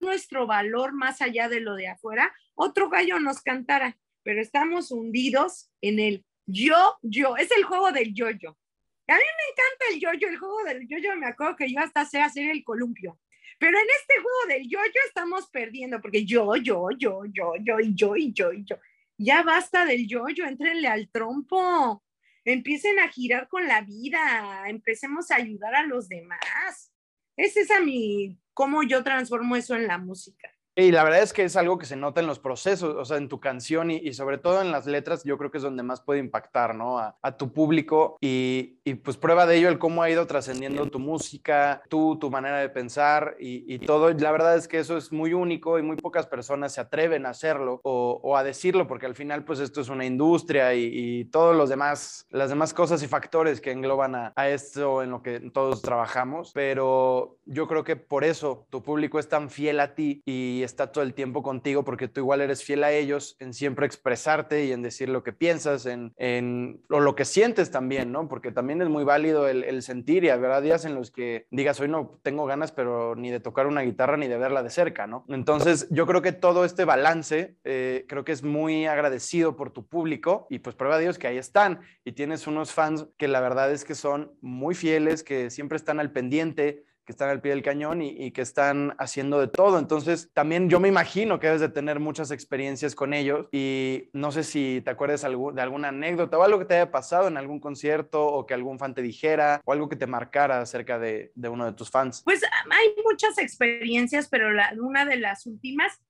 nuestro 0.00 0.48
valor 0.48 0.92
más 0.92 1.22
allá 1.22 1.48
de 1.48 1.60
lo 1.60 1.76
de 1.76 1.86
afuera, 1.86 2.34
otro 2.56 2.90
gallo 2.90 3.20
nos 3.20 3.40
cantara, 3.40 3.96
pero 4.24 4.40
estamos 4.40 4.90
hundidos 4.90 5.70
en 5.80 6.00
el 6.00 6.24
yo, 6.46 6.98
yo, 7.02 7.36
es 7.36 7.50
el 7.52 7.62
juego 7.62 7.92
del 7.92 8.12
yo-yo. 8.12 8.58
A 9.06 9.14
mí 9.14 9.20
me 9.20 9.52
encanta 9.52 9.84
el 9.92 10.00
yoyo, 10.00 10.28
el 10.28 10.38
juego 10.38 10.64
del 10.64 10.88
yoyo, 10.88 11.16
me 11.16 11.26
acuerdo 11.26 11.54
que 11.54 11.72
yo 11.72 11.78
hasta 11.78 12.04
sé 12.04 12.20
hacer 12.20 12.50
el 12.50 12.64
columpio. 12.64 13.20
Pero 13.60 13.78
en 13.78 13.86
este 14.00 14.14
juego 14.20 14.46
del 14.48 14.68
yoyo 14.68 15.00
estamos 15.06 15.48
perdiendo, 15.48 16.00
porque 16.00 16.24
yo, 16.24 16.56
yo, 16.56 16.88
yo, 16.98 17.24
yo, 17.26 17.54
yo, 17.60 17.78
y 17.78 17.94
yo, 17.94 18.16
y 18.16 18.32
yo, 18.32 18.52
y 18.52 18.64
yo. 18.64 18.76
Ya 19.16 19.44
basta 19.44 19.84
del 19.84 20.08
yoyo, 20.08 20.44
entrenle 20.44 20.88
al 20.88 21.08
trompo, 21.08 22.01
empiecen 22.44 22.98
a 22.98 23.08
girar 23.08 23.48
con 23.48 23.66
la 23.66 23.82
vida, 23.82 24.64
empecemos 24.66 25.30
a 25.30 25.36
ayudar 25.36 25.74
a 25.74 25.86
los 25.86 26.08
demás. 26.08 26.92
Es 27.36 27.56
esa 27.56 27.80
mi, 27.80 28.38
cómo 28.52 28.82
yo 28.82 29.02
transformo 29.02 29.56
eso 29.56 29.74
en 29.74 29.86
la 29.86 29.98
música. 29.98 30.51
Y 30.74 30.90
la 30.90 31.04
verdad 31.04 31.22
es 31.22 31.34
que 31.34 31.44
es 31.44 31.56
algo 31.56 31.76
que 31.76 31.84
se 31.84 31.96
nota 31.96 32.22
en 32.22 32.26
los 32.26 32.38
procesos, 32.38 32.94
o 32.96 33.04
sea, 33.04 33.18
en 33.18 33.28
tu 33.28 33.40
canción 33.40 33.90
y, 33.90 34.14
sobre 34.14 34.38
todo 34.38 34.62
en 34.62 34.72
las 34.72 34.86
letras, 34.86 35.22
yo 35.22 35.36
creo 35.36 35.50
que 35.50 35.58
es 35.58 35.62
donde 35.62 35.82
más 35.82 36.00
puede 36.00 36.20
impactar, 36.20 36.74
¿no? 36.74 36.98
A, 36.98 37.36
tu 37.36 37.52
público 37.52 38.16
y, 38.20 38.78
pues 39.04 39.16
prueba 39.16 39.46
de 39.46 39.56
ello 39.56 39.68
el 39.68 39.78
cómo 39.78 40.02
ha 40.02 40.10
ido 40.10 40.26
trascendiendo 40.26 40.86
tu 40.86 40.98
música, 40.98 41.82
tú, 41.88 42.18
tu 42.18 42.30
manera 42.30 42.58
de 42.58 42.68
pensar 42.70 43.36
y, 43.38 43.78
todo. 43.80 44.10
La 44.12 44.32
verdad 44.32 44.56
es 44.56 44.66
que 44.66 44.78
eso 44.78 44.96
es 44.96 45.12
muy 45.12 45.34
único 45.34 45.78
y 45.78 45.82
muy 45.82 45.96
pocas 45.96 46.26
personas 46.26 46.72
se 46.72 46.80
atreven 46.80 47.26
a 47.26 47.30
hacerlo 47.30 47.80
o, 47.84 48.36
a 48.36 48.42
decirlo, 48.42 48.86
porque 48.86 49.06
al 49.06 49.14
final, 49.14 49.44
pues 49.44 49.60
esto 49.60 49.82
es 49.82 49.90
una 49.90 50.06
industria 50.06 50.74
y, 50.74 51.26
todos 51.26 51.54
los 51.54 51.68
demás, 51.68 52.26
las 52.30 52.48
demás 52.48 52.72
cosas 52.72 53.02
y 53.02 53.08
factores 53.08 53.60
que 53.60 53.72
engloban 53.72 54.14
a, 54.14 54.32
a 54.36 54.48
esto 54.48 55.02
en 55.02 55.10
lo 55.10 55.22
que 55.22 55.40
todos 55.52 55.82
trabajamos. 55.82 56.52
Pero 56.54 57.36
yo 57.44 57.68
creo 57.68 57.84
que 57.84 57.96
por 57.96 58.24
eso 58.24 58.66
tu 58.70 58.82
público 58.82 59.18
es 59.18 59.28
tan 59.28 59.50
fiel 59.50 59.78
a 59.80 59.94
ti 59.94 60.22
y 60.24 60.61
está 60.62 60.92
todo 60.92 61.04
el 61.04 61.14
tiempo 61.14 61.42
contigo 61.42 61.84
porque 61.84 62.08
tú 62.08 62.20
igual 62.20 62.40
eres 62.40 62.62
fiel 62.62 62.84
a 62.84 62.92
ellos 62.92 63.36
en 63.38 63.54
siempre 63.54 63.86
expresarte 63.86 64.64
y 64.64 64.72
en 64.72 64.82
decir 64.82 65.08
lo 65.08 65.22
que 65.22 65.32
piensas, 65.32 65.86
en, 65.86 66.12
en 66.16 66.82
o 66.90 67.00
lo 67.00 67.14
que 67.14 67.24
sientes 67.24 67.70
también, 67.70 68.12
¿no? 68.12 68.28
Porque 68.28 68.52
también 68.52 68.82
es 68.82 68.88
muy 68.88 69.04
válido 69.04 69.48
el, 69.48 69.82
sentir 69.82 70.24
y 70.24 70.28
habrá 70.28 70.60
días 70.60 70.84
en 70.84 70.94
los 70.94 71.10
que 71.10 71.46
digas, 71.50 71.80
hoy 71.80 71.88
no 71.88 72.18
tengo 72.22 72.46
ganas, 72.46 72.72
pero 72.72 73.16
ni 73.16 73.30
de 73.30 73.40
tocar 73.40 73.66
una 73.66 73.82
guitarra 73.82 74.16
ni 74.16 74.28
de 74.28 74.38
verla 74.38 74.62
de 74.62 74.70
cerca, 74.70 75.06
¿no? 75.06 75.24
Entonces 75.28 75.88
yo 75.90 76.06
creo 76.06 76.22
que 76.22 76.32
todo 76.32 76.64
este 76.64 76.84
balance, 76.84 77.56
eh, 77.64 78.04
creo 78.08 78.24
que 78.24 78.32
es 78.32 78.42
muy 78.42 78.86
agradecido 78.86 79.56
por 79.56 79.70
tu 79.70 79.86
público 79.86 80.46
y 80.50 80.60
pues 80.60 80.76
prueba 80.76 80.96
de 80.96 81.04
Dios 81.04 81.18
que 81.18 81.26
ahí 81.26 81.38
están 81.38 81.80
y 82.04 82.12
tienes 82.12 82.46
unos 82.46 82.72
fans 82.72 83.06
que 83.16 83.28
la 83.28 83.40
verdad 83.40 83.72
es 83.72 83.84
que 83.84 83.94
son 83.94 84.32
muy 84.40 84.74
fieles, 84.74 85.22
que 85.22 85.50
siempre 85.50 85.76
están 85.76 86.00
al 86.00 86.12
pendiente 86.12 86.84
que 87.04 87.12
están 87.12 87.30
al 87.30 87.40
pie 87.40 87.52
del 87.52 87.62
cañón 87.62 88.02
y, 88.02 88.30
que 88.30 88.42
están 88.42 88.94
haciendo 88.98 89.40
de 89.40 89.48
todo. 89.48 89.78
Entonces, 89.78 90.30
también 90.32 90.70
yo 90.70 90.78
me 90.78 90.88
imagino 90.88 91.40
que 91.40 91.48
debes 91.48 91.60
de 91.60 91.68
tener 91.68 91.98
muchas 91.98 92.30
experiencias 92.30 92.94
con 92.94 93.12
ellos 93.12 93.48
y 93.50 94.08
no 94.12 94.30
sé 94.30 94.44
si 94.44 94.80
te 94.84 94.90
acuerdas 94.90 95.22
de 95.22 95.62
alguna 95.62 95.88
anécdota 95.88 96.38
o 96.38 96.42
algo 96.42 96.60
que 96.60 96.64
te 96.64 96.74
haya 96.74 96.90
pasado 96.90 97.28
en 97.28 97.36
algún 97.36 97.60
concierto 97.60 98.24
o 98.24 98.46
que 98.46 98.54
algún 98.54 98.78
fan 98.78 98.94
te 98.94 99.02
dijera 99.02 99.60
o 99.64 99.72
algo 99.72 99.88
que 99.88 99.96
te 99.96 100.06
marcara 100.06 100.60
acerca 100.60 100.98
de, 100.98 101.32
uno 101.36 101.66
de 101.66 101.72
tus 101.72 101.90
fans. 101.90 102.22
Pues 102.24 102.42
hay 102.44 102.94
muchas 103.04 103.36
experiencias, 103.38 104.28
pero 104.28 104.48
una 104.80 105.04
de 105.04 105.16
las 105.16 105.46
últimas, 105.46 106.00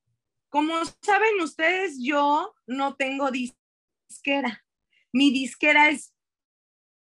como 0.48 0.74
saben 1.00 1.40
ustedes, 1.40 1.98
yo 2.02 2.54
no 2.66 2.94
tengo 2.96 3.30
disquera. 3.30 4.64
Mi 5.12 5.30
disquera 5.30 5.88
es 5.88 6.14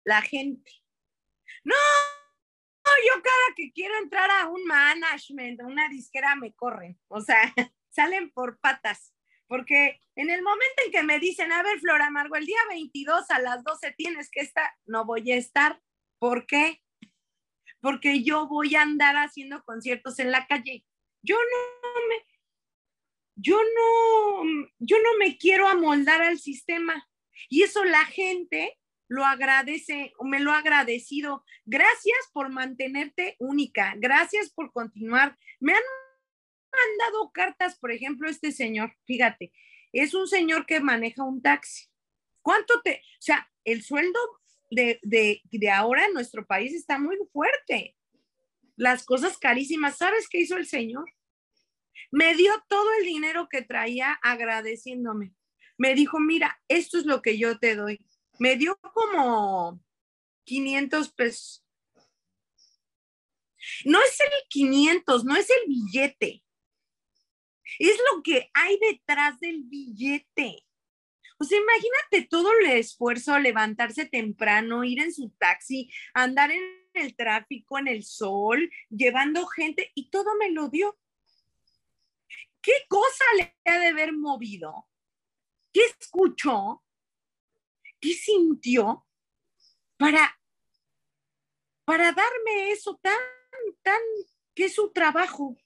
la 0.04 0.22
gente. 0.22 0.70
No, 1.64 1.74
yo 3.04 3.22
cada 3.22 3.54
que 3.56 3.72
quiero 3.72 3.96
entrar 3.98 4.30
a 4.30 4.48
un 4.48 4.64
management, 4.64 5.60
a 5.60 5.66
una 5.66 5.88
disquera, 5.88 6.36
me 6.36 6.54
corren. 6.54 6.98
O 7.08 7.20
sea, 7.20 7.52
salen 7.90 8.30
por 8.30 8.58
patas. 8.58 9.12
Porque 9.48 10.00
en 10.16 10.30
el 10.30 10.42
momento 10.42 10.82
en 10.84 10.92
que 10.92 11.02
me 11.02 11.20
dicen, 11.20 11.52
a 11.52 11.62
ver, 11.62 11.78
Flor 11.78 12.02
Amargo, 12.02 12.36
el 12.36 12.46
día 12.46 12.58
22 12.68 13.30
a 13.30 13.40
las 13.40 13.62
12 13.62 13.92
tienes 13.96 14.28
que 14.30 14.40
estar, 14.40 14.68
no 14.86 15.04
voy 15.04 15.30
a 15.30 15.36
estar. 15.36 15.80
¿Por 16.18 16.46
qué? 16.46 16.82
Porque 17.80 18.22
yo 18.22 18.48
voy 18.48 18.74
a 18.74 18.82
andar 18.82 19.16
haciendo 19.16 19.62
conciertos 19.64 20.18
en 20.18 20.32
la 20.32 20.46
calle. 20.46 20.84
Yo 21.22 21.36
no 21.36 22.08
me, 22.08 22.26
yo 23.36 23.60
no, 23.62 24.68
yo 24.78 24.96
no 24.98 25.18
me 25.18 25.38
quiero 25.38 25.68
amoldar 25.68 26.22
al 26.22 26.38
sistema. 26.38 27.08
Y 27.48 27.62
eso 27.62 27.84
la 27.84 28.04
gente 28.04 28.78
lo 29.08 29.24
agradece, 29.24 30.12
me 30.22 30.40
lo 30.40 30.52
ha 30.52 30.58
agradecido. 30.58 31.44
Gracias 31.64 32.30
por 32.32 32.48
mantenerte 32.48 33.36
única, 33.38 33.94
gracias 33.96 34.50
por 34.50 34.72
continuar. 34.72 35.38
Me 35.60 35.72
han 35.72 35.82
mandado 36.72 37.30
cartas, 37.32 37.78
por 37.78 37.92
ejemplo, 37.92 38.28
este 38.28 38.52
señor, 38.52 38.94
fíjate, 39.04 39.52
es 39.92 40.14
un 40.14 40.28
señor 40.28 40.66
que 40.66 40.80
maneja 40.80 41.24
un 41.24 41.40
taxi. 41.40 41.86
¿Cuánto 42.42 42.80
te, 42.82 43.02
o 43.18 43.22
sea, 43.22 43.50
el 43.64 43.82
sueldo 43.82 44.18
de, 44.70 45.00
de, 45.02 45.42
de 45.44 45.70
ahora 45.70 46.06
en 46.06 46.12
nuestro 46.12 46.46
país 46.46 46.74
está 46.74 46.98
muy 46.98 47.16
fuerte? 47.32 47.96
Las 48.76 49.04
cosas 49.04 49.38
carísimas. 49.38 49.96
¿Sabes 49.96 50.28
qué 50.28 50.40
hizo 50.40 50.56
el 50.56 50.66
señor? 50.66 51.06
Me 52.10 52.34
dio 52.34 52.52
todo 52.68 52.88
el 53.00 53.06
dinero 53.06 53.48
que 53.50 53.62
traía 53.62 54.18
agradeciéndome. 54.22 55.32
Me 55.78 55.94
dijo, 55.94 56.20
mira, 56.20 56.60
esto 56.68 56.98
es 56.98 57.06
lo 57.06 57.22
que 57.22 57.38
yo 57.38 57.58
te 57.58 57.74
doy. 57.74 57.98
Me 58.38 58.56
dio 58.56 58.78
como 58.92 59.80
500 60.44 61.12
pesos. 61.12 61.64
No 63.84 63.98
es 64.02 64.20
el 64.20 64.48
500, 64.48 65.24
no 65.24 65.36
es 65.36 65.50
el 65.50 65.66
billete. 65.66 66.42
Es 67.78 67.98
lo 68.12 68.22
que 68.22 68.50
hay 68.54 68.78
detrás 68.78 69.38
del 69.40 69.64
billete. 69.64 70.64
O 71.38 71.44
sea, 71.44 71.58
imagínate 71.58 72.28
todo 72.28 72.50
el 72.60 72.70
esfuerzo, 72.70 73.38
levantarse 73.38 74.06
temprano, 74.06 74.84
ir 74.84 75.00
en 75.00 75.12
su 75.12 75.30
taxi, 75.38 75.90
andar 76.14 76.50
en 76.50 76.62
el 76.94 77.14
tráfico, 77.14 77.78
en 77.78 77.88
el 77.88 78.04
sol, 78.04 78.70
llevando 78.88 79.46
gente 79.46 79.90
y 79.94 80.08
todo 80.10 80.34
me 80.38 80.50
lo 80.50 80.68
dio. 80.68 80.98
¿Qué 82.62 82.72
cosa 82.88 83.24
le 83.36 83.54
ha 83.66 83.78
de 83.78 83.88
haber 83.88 84.12
movido? 84.12 84.88
¿Qué 85.72 85.82
escuchó? 86.00 86.82
¿Qué 88.06 88.14
sintió 88.14 89.04
para, 89.96 90.40
para 91.84 92.12
darme 92.12 92.70
eso 92.70 92.96
tan, 93.02 93.18
tan, 93.82 94.00
que 94.54 94.66
es 94.66 94.76
su 94.76 94.92
trabajo? 94.92 95.56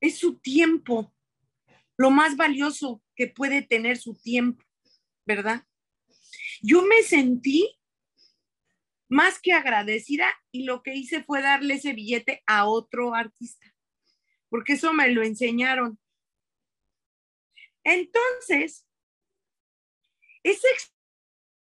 es 0.00 0.18
su 0.18 0.40
tiempo, 0.40 1.14
lo 1.96 2.10
más 2.10 2.36
valioso 2.36 3.00
que 3.14 3.28
puede 3.28 3.62
tener 3.62 3.96
su 3.96 4.14
tiempo, 4.20 4.64
¿verdad? 5.24 5.64
Yo 6.62 6.82
me 6.82 7.04
sentí 7.04 7.78
más 9.08 9.38
que 9.40 9.52
agradecida 9.52 10.34
y 10.50 10.64
lo 10.64 10.82
que 10.82 10.96
hice 10.96 11.22
fue 11.22 11.42
darle 11.42 11.74
ese 11.74 11.92
billete 11.92 12.42
a 12.48 12.66
otro 12.66 13.14
artista, 13.14 13.72
porque 14.48 14.72
eso 14.72 14.92
me 14.92 15.08
lo 15.10 15.22
enseñaron. 15.22 15.96
Entonces, 17.84 18.84
esa 20.42 20.68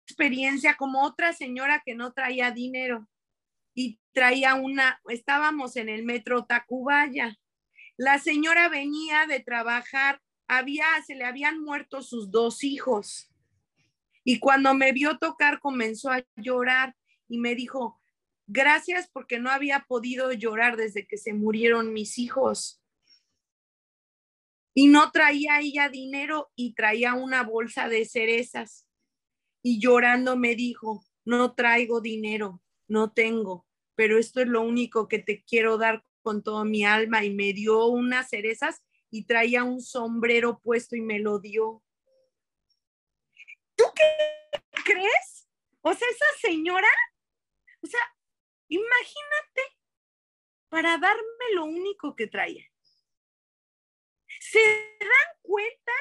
experiencia 0.06 0.76
como 0.76 1.02
otra 1.02 1.32
señora 1.32 1.82
que 1.84 1.94
no 1.94 2.12
traía 2.12 2.50
dinero 2.50 3.08
y 3.74 3.98
traía 4.12 4.54
una, 4.54 5.00
estábamos 5.08 5.76
en 5.76 5.88
el 5.88 6.04
metro 6.04 6.44
Tacubaya 6.44 7.38
la 7.96 8.18
señora 8.18 8.68
venía 8.68 9.26
de 9.26 9.40
trabajar, 9.40 10.20
había, 10.48 10.84
se 11.06 11.14
le 11.14 11.24
habían 11.24 11.60
muerto 11.60 12.02
sus 12.02 12.30
dos 12.30 12.64
hijos. 12.64 13.30
Y 14.24 14.40
cuando 14.40 14.74
me 14.74 14.92
vio 14.92 15.18
tocar 15.18 15.60
comenzó 15.60 16.10
a 16.10 16.24
llorar 16.36 16.96
y 17.28 17.38
me 17.38 17.54
dijo, 17.54 18.00
gracias 18.46 19.08
porque 19.12 19.38
no 19.38 19.50
había 19.50 19.84
podido 19.86 20.32
llorar 20.32 20.76
desde 20.76 21.06
que 21.06 21.18
se 21.18 21.34
murieron 21.34 21.92
mis 21.92 22.18
hijos. 22.18 22.82
Y 24.74 24.88
no 24.88 25.12
traía 25.12 25.60
ella 25.60 25.88
dinero 25.88 26.50
y 26.56 26.74
traía 26.74 27.14
una 27.14 27.44
bolsa 27.44 27.88
de 27.88 28.04
cerezas. 28.04 28.88
Y 29.66 29.80
llorando 29.80 30.36
me 30.36 30.54
dijo, 30.54 31.06
no 31.24 31.54
traigo 31.54 32.02
dinero, 32.02 32.62
no 32.86 33.12
tengo, 33.12 33.66
pero 33.94 34.18
esto 34.18 34.42
es 34.42 34.46
lo 34.46 34.60
único 34.60 35.08
que 35.08 35.18
te 35.18 35.42
quiero 35.42 35.78
dar 35.78 36.04
con 36.20 36.42
toda 36.42 36.64
mi 36.64 36.84
alma 36.84 37.24
y 37.24 37.34
me 37.34 37.54
dio 37.54 37.86
unas 37.86 38.28
cerezas 38.28 38.84
y 39.10 39.24
traía 39.24 39.64
un 39.64 39.80
sombrero 39.80 40.60
puesto 40.60 40.96
y 40.96 41.00
me 41.00 41.18
lo 41.18 41.38
dio. 41.38 41.82
¿Tú 43.74 43.84
qué 43.96 44.60
crees? 44.84 45.48
O 45.80 45.94
sea, 45.94 46.08
esa 46.08 46.26
señora, 46.42 46.88
o 47.82 47.86
sea, 47.86 48.00
imagínate, 48.68 49.62
para 50.68 50.98
darme 50.98 51.54
lo 51.54 51.64
único 51.64 52.14
que 52.14 52.26
traía. 52.26 52.70
¿Se 54.40 54.58
dan 55.00 55.38
cuenta 55.40 55.92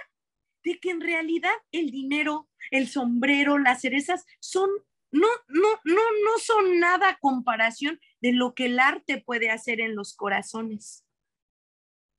de 0.63 0.79
que 0.79 0.89
en 0.89 1.01
realidad 1.01 1.53
el 1.71 1.91
dinero, 1.91 2.49
el 2.71 2.87
sombrero, 2.87 3.57
las 3.57 3.81
cerezas 3.81 4.25
son 4.39 4.69
no, 5.13 5.27
no, 5.47 5.69
no, 5.83 6.01
no 6.25 6.39
son 6.39 6.79
nada 6.79 7.19
comparación 7.21 7.99
de 8.19 8.33
lo 8.33 8.55
que 8.55 8.65
el 8.65 8.79
arte 8.79 9.21
puede 9.21 9.51
hacer 9.51 9.79
en 9.79 9.95
los 9.95 10.15
corazones. 10.15 11.05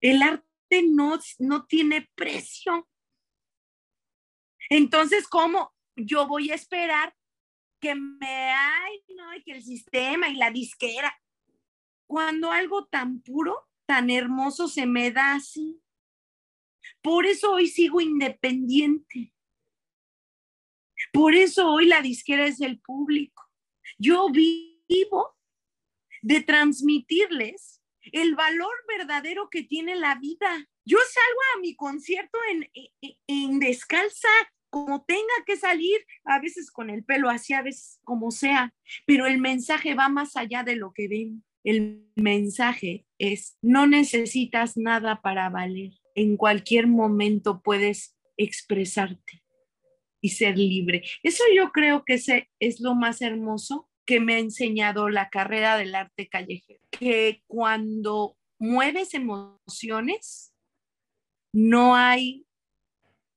El 0.00 0.22
arte 0.22 0.83
no, 0.88 1.18
no 1.40 1.66
tiene 1.66 2.09
precio. 2.14 2.88
Entonces, 4.70 5.26
¿cómo 5.26 5.74
yo 5.96 6.28
voy 6.28 6.50
a 6.50 6.54
esperar 6.54 7.16
que 7.80 7.96
me 7.96 8.52
hay, 8.52 9.04
no, 9.16 9.35
y 9.35 9.42
que 9.42 9.52
el 9.52 9.62
sistema 9.64 10.28
y 10.28 10.37
la 10.37 10.52
disquera, 10.52 11.20
cuando 12.07 12.52
algo 12.52 12.87
tan 12.87 13.20
puro, 13.22 13.68
tan 13.87 14.09
hermoso 14.09 14.68
se 14.68 14.87
me 14.87 15.11
da 15.11 15.35
así? 15.35 15.84
Por 17.03 17.27
eso 17.27 17.53
hoy 17.53 17.68
sigo 17.68 18.01
independiente. 18.01 19.33
Por 21.12 21.35
eso 21.35 21.70
hoy 21.70 21.87
la 21.87 22.03
disquera 22.03 22.47
es 22.47 22.61
el 22.61 22.81
público. 22.81 23.42
Yo 23.99 24.29
vivo 24.31 25.37
de 26.23 26.40
transmitirles 26.40 27.83
el 28.12 28.35
valor 28.35 28.73
verdadero 28.88 29.49
que 29.51 29.62
tiene 29.62 29.97
la 29.97 30.16
vida. 30.16 30.68
Yo 30.85 30.99
salgo 30.99 31.40
a 31.55 31.61
mi 31.61 31.75
concierto 31.75 32.38
en, 32.51 32.70
en, 33.27 33.59
descalza, 33.59 34.29
como 34.70 35.05
tenga 35.05 35.35
que 35.47 35.57
salir, 35.57 36.05
a 36.25 36.40
veces 36.40 36.70
con 36.70 36.90
el 36.90 37.05
pelo 37.05 37.31
así, 37.31 37.55
a 37.55 37.62
veces 37.62 38.01
como 38.05 38.31
sea, 38.31 38.75
pero 39.07 39.27
el 39.27 39.38
mensaje 39.38 39.94
va 39.94 40.09
más 40.09 40.37
allá 40.37 40.62
de 40.64 40.77
lo 40.77 40.92
que 40.92 41.09
ven. 41.09 41.44
El 41.62 42.11
mensaje 42.16 43.07
es, 43.18 43.57
no 43.62 43.87
necesitas 43.87 44.77
nada 44.77 45.23
para 45.23 45.49
valer. 45.49 45.92
En 46.14 46.37
cualquier 46.37 46.87
momento 46.87 47.62
puedes 47.62 48.16
expresarte 48.37 49.42
y 50.20 50.31
ser 50.31 50.57
libre. 50.57 51.05
Eso 51.22 51.44
yo 51.55 51.70
creo 51.72 52.05
que 52.05 52.14
es 52.59 52.81
lo 52.81 52.94
más 52.94 53.20
hermoso 53.20 53.88
que 54.07 54.20
me 54.20 54.35
ha 54.35 54.38
enseñado 54.38 55.09
la 55.09 55.31
carrera 55.31 55.77
del 55.77 55.94
arte 55.94 56.29
callejero, 56.29 56.81
que 56.90 57.42
cuando 57.46 58.37
mueves 58.59 59.14
emociones, 59.14 60.55
no 61.53 61.94
hay, 61.94 62.46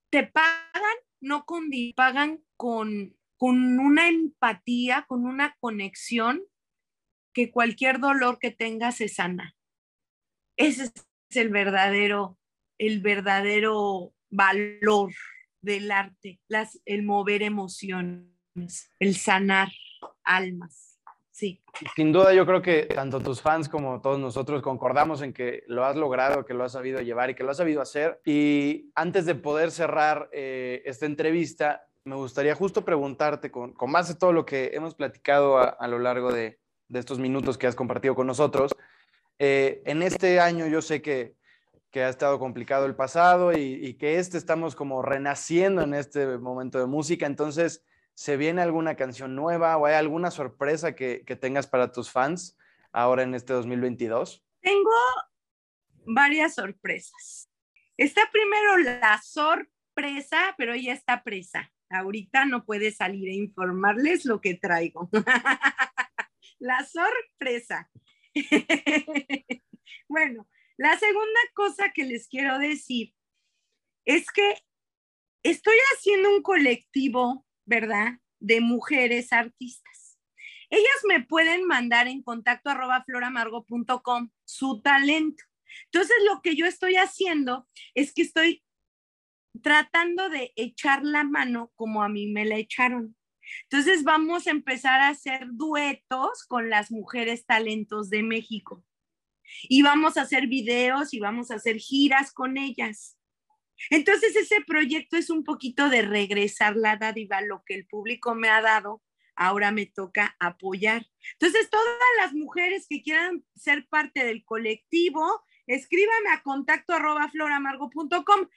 te 0.09 0.23
pagan, 0.23 0.97
no 1.21 1.45
con, 1.45 1.69
pagan 1.95 2.43
con, 2.55 3.15
con 3.37 3.79
una 3.79 4.09
empatía, 4.09 5.05
con 5.07 5.25
una 5.25 5.55
conexión 5.59 6.43
que 7.33 7.51
cualquier 7.51 7.99
dolor 7.99 8.39
que 8.39 8.51
tengas 8.51 8.95
se 8.97 9.07
sana. 9.07 9.55
Ese 10.57 10.85
es 10.85 11.37
el 11.37 11.49
verdadero, 11.49 12.37
el 12.77 13.01
verdadero 13.01 14.13
valor 14.29 15.11
del 15.61 15.91
arte, 15.91 16.39
las, 16.47 16.79
el 16.85 17.03
mover 17.03 17.43
emociones, 17.43 18.91
el 18.99 19.15
sanar 19.15 19.69
almas. 20.23 20.99
Sí. 21.31 21.61
Sin 21.95 22.11
duda, 22.11 22.33
yo 22.33 22.47
creo 22.47 22.63
que 22.63 22.83
tanto 22.85 23.19
tus 23.19 23.43
fans 23.43 23.69
como 23.69 24.01
todos 24.01 24.17
nosotros 24.17 24.63
concordamos 24.63 25.21
en 25.21 25.33
que 25.33 25.63
lo 25.67 25.85
has 25.85 25.95
logrado, 25.95 26.45
que 26.45 26.55
lo 26.55 26.63
has 26.63 26.71
sabido 26.71 26.99
llevar 27.01 27.29
y 27.29 27.35
que 27.35 27.43
lo 27.43 27.51
has 27.51 27.57
sabido 27.57 27.79
hacer. 27.79 28.19
Y 28.25 28.89
antes 28.95 29.27
de 29.27 29.35
poder 29.35 29.69
cerrar 29.69 30.29
eh, 30.31 30.81
esta 30.85 31.05
entrevista, 31.05 31.85
me 32.05 32.15
gustaría 32.15 32.55
justo 32.55 32.83
preguntarte, 32.83 33.51
con, 33.51 33.73
con, 33.73 33.91
más 33.91 34.07
de 34.07 34.15
todo 34.15 34.33
lo 34.33 34.47
que 34.47 34.71
hemos 34.73 34.95
platicado 34.95 35.59
a, 35.59 35.87
lo 35.87 35.99
largo 35.99 36.33
de, 36.33 36.57
de, 36.87 36.99
estos 36.99 37.19
minutos 37.19 37.55
que 37.57 37.67
has 37.67 37.75
compartido 37.75 38.15
con 38.15 38.25
nosotros, 38.25 38.71
eh, 39.37 39.83
en 39.85 40.01
este 40.01 40.39
año 40.39 40.65
yo 40.65 40.81
sé 40.81 41.03
que 41.03 41.35
que 41.91 42.03
ha 42.03 42.09
estado 42.09 42.39
complicado 42.39 42.85
el 42.85 42.95
pasado 42.95 43.53
y, 43.53 43.93
que 43.95 44.19
este 44.19 44.37
estamos 44.37 44.75
como 44.75 45.01
renaciendo 45.01 45.81
en 45.81 45.93
este 45.93 46.37
momento 46.37 46.79
de 46.79 46.85
música. 46.85 47.25
Entonces, 47.25 47.83
¿se 48.13 48.37
viene 48.37 48.61
alguna 48.61 48.95
canción 48.95 49.35
nueva 49.35 49.77
o 49.77 49.85
hay 49.85 49.95
alguna 49.95 50.31
sorpresa 50.31 50.95
que, 50.95 51.23
tengas 51.39 51.67
para 51.67 51.91
tus 51.91 52.11
fans 52.11 52.57
ahora 52.91 53.23
en 53.23 53.33
este 53.35 53.53
2022? 53.53 54.43
Tengo 54.61 54.91
varias 56.05 56.55
sorpresas. 56.55 57.49
Está 57.95 58.29
primero 58.31 58.77
la 58.77 59.19
sorpresa, 59.23 60.53
pero 60.57 60.73
ella 60.73 60.93
está 60.93 61.23
presa. 61.23 61.71
Ahorita 61.89 62.45
no 62.45 62.65
puede 62.65 62.91
salir 62.91 63.29
a 63.29 63.33
informarles 63.33 64.25
lo 64.25 64.41
que 64.41 64.55
traigo. 64.55 65.09
la 66.59 66.85
sorpresa. 66.85 67.89
bueno, 70.09 70.47
la 70.77 70.97
segunda 70.97 71.39
cosa 71.53 71.91
que 71.93 72.03
les 72.05 72.27
quiero 72.27 72.59
decir 72.59 73.13
es 74.05 74.31
que 74.31 74.55
estoy 75.43 75.75
haciendo 75.93 76.29
un 76.29 76.41
colectivo 76.41 77.47
¿verdad? 77.67 78.13
De 78.39 78.61
mujeres 78.61 79.31
artistas. 79.31 80.17
Ellas 80.69 81.01
me 81.07 81.21
pueden 81.21 81.65
mandar 81.65 82.07
en 82.07 82.23
contacto 82.23 82.69
arroba 82.69 83.03
floramargo.com 83.03 84.29
su 84.45 84.81
talento. 84.81 85.43
Entonces, 85.85 86.15
lo 86.25 86.41
que 86.41 86.55
yo 86.55 86.65
estoy 86.65 86.95
haciendo 86.95 87.67
es 87.93 88.13
que 88.13 88.23
estoy 88.23 88.63
tratando 89.61 90.29
de 90.29 90.53
echar 90.55 91.03
la 91.03 91.23
mano 91.23 91.71
como 91.75 92.03
a 92.03 92.09
mí 92.09 92.27
me 92.27 92.45
la 92.45 92.55
echaron. 92.55 93.15
Entonces, 93.63 94.03
vamos 94.03 94.47
a 94.47 94.51
empezar 94.51 95.01
a 95.01 95.09
hacer 95.09 95.47
duetos 95.51 96.45
con 96.47 96.69
las 96.69 96.89
mujeres 96.89 97.45
talentos 97.45 98.09
de 98.09 98.23
México. 98.23 98.83
Y 99.63 99.81
vamos 99.81 100.17
a 100.17 100.21
hacer 100.21 100.47
videos 100.47 101.13
y 101.13 101.19
vamos 101.19 101.51
a 101.51 101.55
hacer 101.55 101.77
giras 101.77 102.31
con 102.33 102.57
ellas. 102.57 103.17
Entonces, 103.89 104.35
ese 104.35 104.61
proyecto 104.65 105.17
es 105.17 105.29
un 105.29 105.43
poquito 105.43 105.89
de 105.89 106.01
regresar 106.01 106.75
la 106.75 106.97
dádiva, 106.97 107.41
lo 107.41 107.63
que 107.65 107.75
el 107.75 107.87
público 107.87 108.35
me 108.35 108.49
ha 108.49 108.61
dado, 108.61 109.03
ahora 109.35 109.71
me 109.71 109.85
toca 109.85 110.35
apoyar. 110.39 111.05
Entonces, 111.33 111.69
todas 111.69 111.85
las 112.17 112.33
mujeres 112.33 112.87
que 112.89 113.01
quieran 113.01 113.45
ser 113.55 113.87
parte 113.87 114.25
del 114.25 114.43
colectivo, 114.43 115.43
escríbame 115.67 116.29
a 116.31 116.41
contacto 116.41 116.93
arroba 116.93 117.29
floramargo.com. 117.29 118.47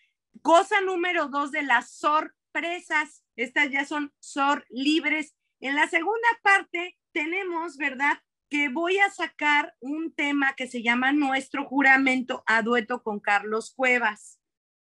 Cosa 0.43 0.81
número 0.81 1.29
dos 1.29 1.53
de 1.53 1.63
las 1.63 1.93
sorpresas. 1.93 3.25
Estas 3.37 3.71
ya 3.71 3.85
son 3.85 4.13
sor 4.21 4.65
libres. 4.71 5.37
En 5.61 5.77
la 5.77 5.87
segunda 5.89 6.29
parte 6.43 6.99
tenemos, 7.13 7.77
¿verdad? 7.77 8.19
Que 8.51 8.69
voy 8.69 8.99
a 8.99 9.11
sacar 9.11 9.75
un 9.81 10.13
tema 10.13 10.55
que 10.57 10.67
se 10.67 10.83
llama 10.83 11.13
Nuestro 11.13 11.65
juramento 11.65 12.43
a 12.47 12.63
dueto 12.63 13.03
con 13.03 13.21
Carlos 13.21 13.73
Cuevas. 13.75 14.41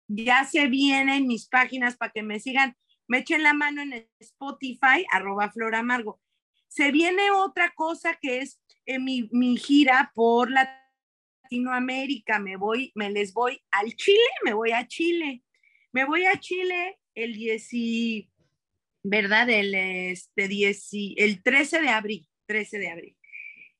Ya 0.07 0.43
se 0.43 0.67
viene 0.67 1.17
en 1.17 1.27
mis 1.27 1.47
páginas 1.47 1.95
para 1.95 2.11
que 2.11 2.23
me 2.23 2.39
sigan. 2.39 2.75
Me 3.07 3.19
echen 3.19 3.43
la 3.43 3.53
mano 3.53 3.81
en 3.81 4.09
Spotify, 4.19 5.05
arroba 5.11 5.51
floramargo. 5.51 6.19
Se 6.67 6.91
viene 6.91 7.31
otra 7.31 7.71
cosa 7.75 8.17
que 8.21 8.39
es 8.39 8.61
eh, 8.85 8.99
mi, 8.99 9.29
mi 9.31 9.57
gira 9.57 10.11
por 10.15 10.49
la 10.49 10.81
Latinoamérica, 11.51 12.39
me 12.39 12.55
voy, 12.55 12.93
me 12.95 13.11
les 13.11 13.33
voy 13.33 13.61
al 13.71 13.93
Chile, 13.95 14.19
me 14.45 14.53
voy 14.53 14.71
a 14.71 14.87
Chile. 14.87 15.43
Me 15.91 16.05
voy 16.05 16.25
a 16.25 16.39
Chile 16.39 16.97
el 17.13 17.33
10, 17.33 17.69
¿verdad? 19.03 19.49
El, 19.49 19.75
este, 19.75 20.47
10, 20.47 20.89
el 21.17 21.43
13 21.43 21.81
de 21.81 21.89
abril, 21.89 22.29
13 22.45 22.79
de 22.79 22.89
abril. 22.89 23.17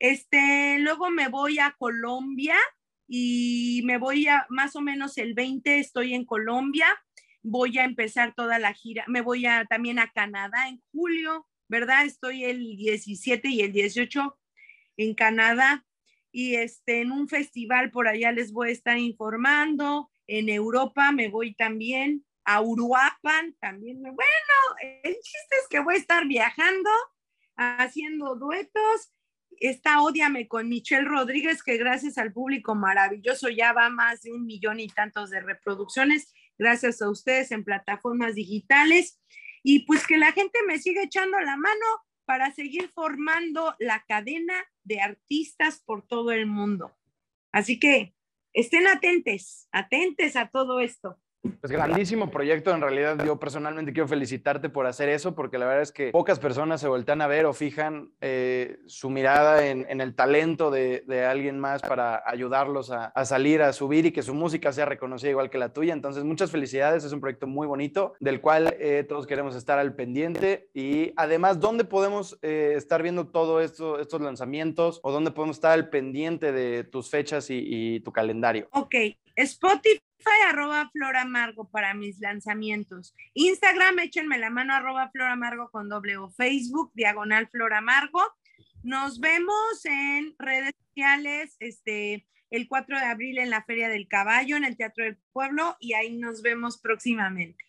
Este, 0.02 0.80
luego 0.80 1.12
me 1.12 1.28
voy 1.28 1.60
a 1.60 1.76
Colombia 1.78 2.56
y 3.08 3.84
me 3.86 4.00
voy 4.00 4.28
a 4.28 4.48
más 4.50 4.76
o 4.76 4.82
menos 4.82 5.20
el 5.20 5.36
20, 5.36 5.78
estoy 5.78 6.16
en 6.16 6.26
Colombia. 6.26 6.88
Voy 7.44 7.78
a 7.78 7.86
empezar 7.86 8.34
toda 8.34 8.58
la 8.58 8.74
gira. 8.74 9.06
Me 9.08 9.22
voy 9.22 9.46
a, 9.46 9.66
también 9.66 10.00
a 10.00 10.12
Canadá 10.12 10.70
en 10.70 10.82
julio, 10.92 11.48
¿verdad? 11.68 12.04
Estoy 12.04 12.46
el 12.46 12.78
17 12.78 13.48
y 13.48 13.62
el 13.62 13.74
18 13.74 14.40
en 14.98 15.14
Canadá 15.14 15.86
y 16.32 16.56
este, 16.56 17.02
en 17.02 17.12
un 17.12 17.30
festival 17.30 17.92
por 17.92 18.08
allá 18.08 18.32
les 18.32 18.52
voy 18.52 18.70
a 18.70 18.72
estar 18.72 18.98
informando. 18.98 20.10
En 20.26 20.50
Europa 20.50 21.12
me 21.12 21.28
voy 21.28 21.54
también 21.54 22.26
a 22.44 22.60
Uruapan, 22.60 23.56
también. 23.60 24.02
Bueno, 24.02 24.18
el 25.04 25.14
chiste 25.14 25.56
es 25.62 25.68
que 25.70 25.80
voy 25.80 25.94
a 25.94 26.00
estar 26.00 26.26
viajando, 26.26 26.90
haciendo 27.56 28.34
duetos. 28.36 29.12
Está 29.60 30.02
Odiame 30.02 30.48
con 30.48 30.70
Michelle 30.70 31.08
Rodríguez, 31.08 31.64
que 31.64 31.78
gracias 31.78 32.18
al 32.18 32.34
público 32.34 32.76
maravilloso 32.76 33.50
ya 33.50 33.74
va 33.74 33.90
más 33.90 34.22
de 34.22 34.32
un 34.32 34.46
millón 34.46 34.80
y 34.80 34.88
tantos 34.88 35.30
de 35.30 35.42
reproducciones, 35.42 36.34
gracias 36.58 37.02
a 37.02 37.10
ustedes 37.10 37.52
en 37.52 37.64
plataformas 37.64 38.36
digitales. 38.36 39.20
Y 39.64 39.86
pues 39.86 40.08
que 40.08 40.18
la 40.18 40.32
gente 40.32 40.60
me 40.68 40.80
siga 40.80 41.04
echando 41.04 41.40
la 41.40 41.58
mano 41.58 41.86
para 42.26 42.52
seguir 42.54 42.90
formando 42.90 43.76
la 43.80 44.04
cadena 44.08 44.54
de 44.84 45.02
artistas 45.02 45.82
por 45.86 46.08
todo 46.08 46.32
el 46.32 46.46
mundo. 46.46 46.98
Así 47.52 47.80
que 47.80 48.16
estén 48.54 48.88
atentes, 48.88 49.68
atentes 49.72 50.36
a 50.36 50.50
todo 50.50 50.80
esto. 50.80 51.20
Pues 51.42 51.72
grandísimo 51.72 52.30
proyecto, 52.30 52.72
en 52.72 52.82
realidad 52.82 53.24
yo 53.26 53.40
personalmente 53.40 53.94
quiero 53.94 54.08
felicitarte 54.08 54.70
por 54.70 54.86
hacer 54.86 55.10
eso, 55.10 55.34
porque 55.34 55.58
la 55.58 55.66
verdad 55.66 55.82
es 55.82 55.92
que 55.92 56.12
pocas 56.12 56.38
personas 56.38 56.82
se 56.82 56.88
voltean 56.88 57.20
a 57.22 57.28
ver 57.28 57.48
o 57.48 57.54
fijan 57.54 58.12
eh, 58.22 58.78
su 58.86 59.10
mirada 59.10 59.66
en, 59.68 60.02
el 60.02 60.16
talento 60.16 60.70
de, 60.70 61.04
alguien 61.28 61.60
más 61.60 61.82
para 61.82 62.22
ayudarlos 62.28 62.92
a, 62.92 63.26
salir, 63.26 63.64
a 63.64 63.74
subir 63.74 64.06
y 64.06 64.12
que 64.12 64.22
su 64.22 64.36
música 64.36 64.72
sea 64.72 64.86
reconocida 64.86 65.32
igual 65.32 65.50
que 65.50 65.58
la 65.58 65.74
tuya. 65.74 65.94
Entonces, 65.94 66.24
muchas 66.24 66.52
felicidades, 66.52 67.04
es 67.04 67.12
un 67.12 67.22
proyecto 67.22 67.48
muy 67.48 67.66
bonito 67.66 68.14
del 68.20 68.40
cual 68.40 68.76
eh, 68.80 69.04
todos 69.08 69.26
queremos 69.26 69.56
estar 69.56 69.80
al 69.80 69.96
pendiente 69.96 70.70
y 70.76 71.12
además, 71.16 71.60
¿dónde 71.60 71.86
podemos 71.86 72.38
eh, 72.44 72.74
estar 72.76 73.02
viendo 73.02 73.28
todos 73.28 73.64
esto, 73.64 74.00
estos 74.00 74.22
lanzamientos 74.22 75.00
o 75.02 75.12
dónde 75.12 75.32
podemos 75.32 75.58
estar 75.58 75.72
al 75.72 75.90
pendiente 75.90 76.52
de 76.52 76.84
tus 76.84 77.10
fechas 77.10 77.50
y, 77.50 77.64
y 77.64 78.00
tu 78.02 78.12
calendario? 78.12 78.68
Ok, 78.72 78.96
Spotify 79.36 80.11
arroba 80.48 80.92
Amargo 81.20 81.70
para 81.70 81.94
mis 81.94 82.20
lanzamientos. 82.20 83.16
Instagram, 83.34 84.00
échenme 84.00 84.38
la 84.38 84.50
mano 84.50 84.74
arroba 84.74 85.10
Flora 85.12 85.34
Amargo 85.34 85.70
con 85.72 85.90
doble 85.90 86.18
o 86.18 86.30
Facebook, 86.32 86.92
diagonal 86.94 87.48
Flora 87.50 87.80
Amargo. 87.80 88.22
Nos 88.84 89.20
vemos 89.20 89.86
en 89.86 90.36
redes 90.40 90.74
sociales, 90.88 91.56
este, 91.60 92.28
el 92.50 92.68
4 92.68 93.00
de 93.00 93.06
abril 93.06 93.38
en 93.38 93.50
la 93.50 93.64
Feria 93.64 93.90
del 93.90 94.08
Caballo, 94.08 94.58
en 94.58 94.66
el 94.66 94.78
Teatro 94.78 95.04
del 95.04 95.18
Pueblo, 95.32 95.78
y 95.80 95.94
ahí 95.94 96.18
nos 96.18 96.42
vemos 96.42 96.80
próximamente. 96.80 97.64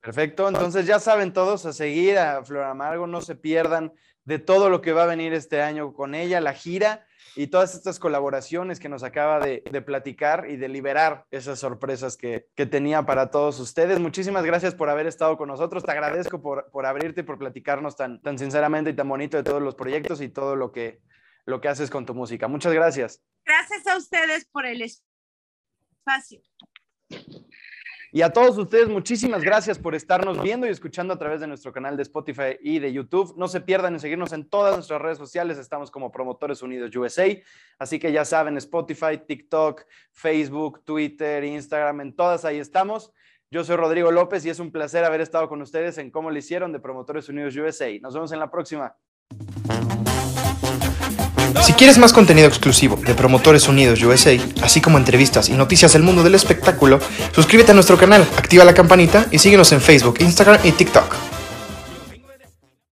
Perfecto, 0.00 0.48
entonces 0.48 0.86
ya 0.86 0.98
saben 0.98 1.32
todos 1.32 1.66
a 1.66 1.72
seguir 1.72 2.18
a 2.18 2.42
Flora 2.44 2.70
Amargo, 2.70 3.06
no 3.06 3.20
se 3.20 3.34
pierdan 3.34 3.92
de 4.24 4.38
todo 4.38 4.70
lo 4.70 4.80
que 4.80 4.92
va 4.92 5.02
a 5.02 5.06
venir 5.06 5.34
este 5.34 5.60
año 5.60 5.92
con 5.92 6.14
ella, 6.14 6.40
la 6.40 6.54
gira 6.54 7.06
y 7.36 7.46
todas 7.48 7.74
estas 7.74 7.98
colaboraciones 7.98 8.80
que 8.80 8.88
nos 8.88 9.02
acaba 9.02 9.40
de, 9.40 9.60
platicar 9.84 10.48
y 10.48 10.56
de 10.56 10.68
liberar 10.68 11.26
esas 11.30 11.58
sorpresas 11.58 12.16
que, 12.16 12.46
tenía 12.70 13.04
para 13.04 13.30
todos 13.30 13.58
ustedes. 13.60 13.98
Muchísimas 13.98 14.44
gracias 14.44 14.74
por 14.74 14.90
haber 14.90 15.06
estado 15.06 15.36
con 15.36 15.48
nosotros. 15.48 15.84
Te 15.84 15.92
agradezco 15.92 16.40
por, 16.42 16.70
por 16.70 16.86
abrirte 16.86 17.22
y 17.22 17.24
por 17.24 17.38
platicarnos 17.38 17.96
tan, 17.96 18.20
tan 18.22 18.38
sinceramente 18.38 18.90
y 18.90 18.94
tan 18.94 19.08
bonito 19.08 19.36
de 19.36 19.42
todos 19.42 19.62
los 19.62 19.74
proyectos 19.74 20.20
y 20.20 20.28
todo 20.28 20.56
lo 20.56 20.72
que, 20.72 21.00
lo 21.46 21.60
que 21.60 21.68
haces 21.68 21.90
con 21.90 22.06
tu 22.06 22.14
música. 22.14 22.48
Muchas 22.48 22.72
gracias. 22.72 23.22
Gracias 23.44 23.86
a 23.86 23.96
ustedes 23.96 24.46
por 24.46 24.66
el 24.66 24.82
espacio. 24.82 26.40
Y 28.12 28.22
a 28.22 28.32
todos 28.32 28.58
ustedes, 28.58 28.88
muchísimas 28.88 29.42
gracias 29.42 29.78
por 29.78 29.94
estarnos 29.94 30.42
viendo 30.42 30.66
y 30.66 30.70
escuchando 30.70 31.14
a 31.14 31.18
través 31.18 31.40
de 31.40 31.46
nuestro 31.46 31.72
canal 31.72 31.96
de 31.96 32.02
Spotify 32.02 32.58
y 32.60 32.80
de 32.80 32.92
YouTube. 32.92 33.34
No 33.36 33.46
se 33.46 33.60
pierdan 33.60 33.94
en 33.94 34.00
seguirnos 34.00 34.32
en 34.32 34.48
todas 34.48 34.74
nuestras 34.74 35.00
redes 35.00 35.18
sociales. 35.18 35.58
Estamos 35.58 35.92
como 35.92 36.10
Promotores 36.10 36.60
Unidos 36.60 36.94
USA. 36.96 37.28
Así 37.78 38.00
que 38.00 38.10
ya 38.10 38.24
saben, 38.24 38.56
Spotify, 38.56 39.18
TikTok, 39.24 39.84
Facebook, 40.10 40.84
Twitter, 40.84 41.44
Instagram, 41.44 42.00
en 42.00 42.16
todas 42.16 42.44
ahí 42.44 42.58
estamos. 42.58 43.12
Yo 43.48 43.62
soy 43.62 43.76
Rodrigo 43.76 44.10
López 44.10 44.44
y 44.44 44.50
es 44.50 44.58
un 44.58 44.72
placer 44.72 45.04
haber 45.04 45.20
estado 45.20 45.48
con 45.48 45.62
ustedes 45.62 45.96
en 45.98 46.10
Cómo 46.10 46.32
lo 46.32 46.38
hicieron 46.38 46.72
de 46.72 46.80
Promotores 46.80 47.28
Unidos 47.28 47.54
USA. 47.56 47.96
Nos 48.00 48.14
vemos 48.14 48.32
en 48.32 48.40
la 48.40 48.50
próxima. 48.50 48.96
Si 51.62 51.72
quieres 51.74 51.98
más 51.98 52.12
contenido 52.12 52.48
exclusivo 52.48 52.96
de 52.96 53.14
Promotores 53.14 53.68
Unidos 53.68 54.02
USA, 54.02 54.36
así 54.62 54.80
como 54.80 54.98
entrevistas 54.98 55.48
y 55.48 55.52
noticias 55.52 55.92
del 55.92 56.02
mundo 56.02 56.22
del 56.22 56.34
espectáculo, 56.34 56.98
suscríbete 57.34 57.72
a 57.72 57.74
nuestro 57.74 57.98
canal, 57.98 58.26
activa 58.36 58.64
la 58.64 58.74
campanita 58.74 59.26
y 59.30 59.38
síguenos 59.38 59.72
en 59.72 59.80
Facebook, 59.80 60.16
Instagram 60.20 60.58
y 60.64 60.72
TikTok. 60.72 61.29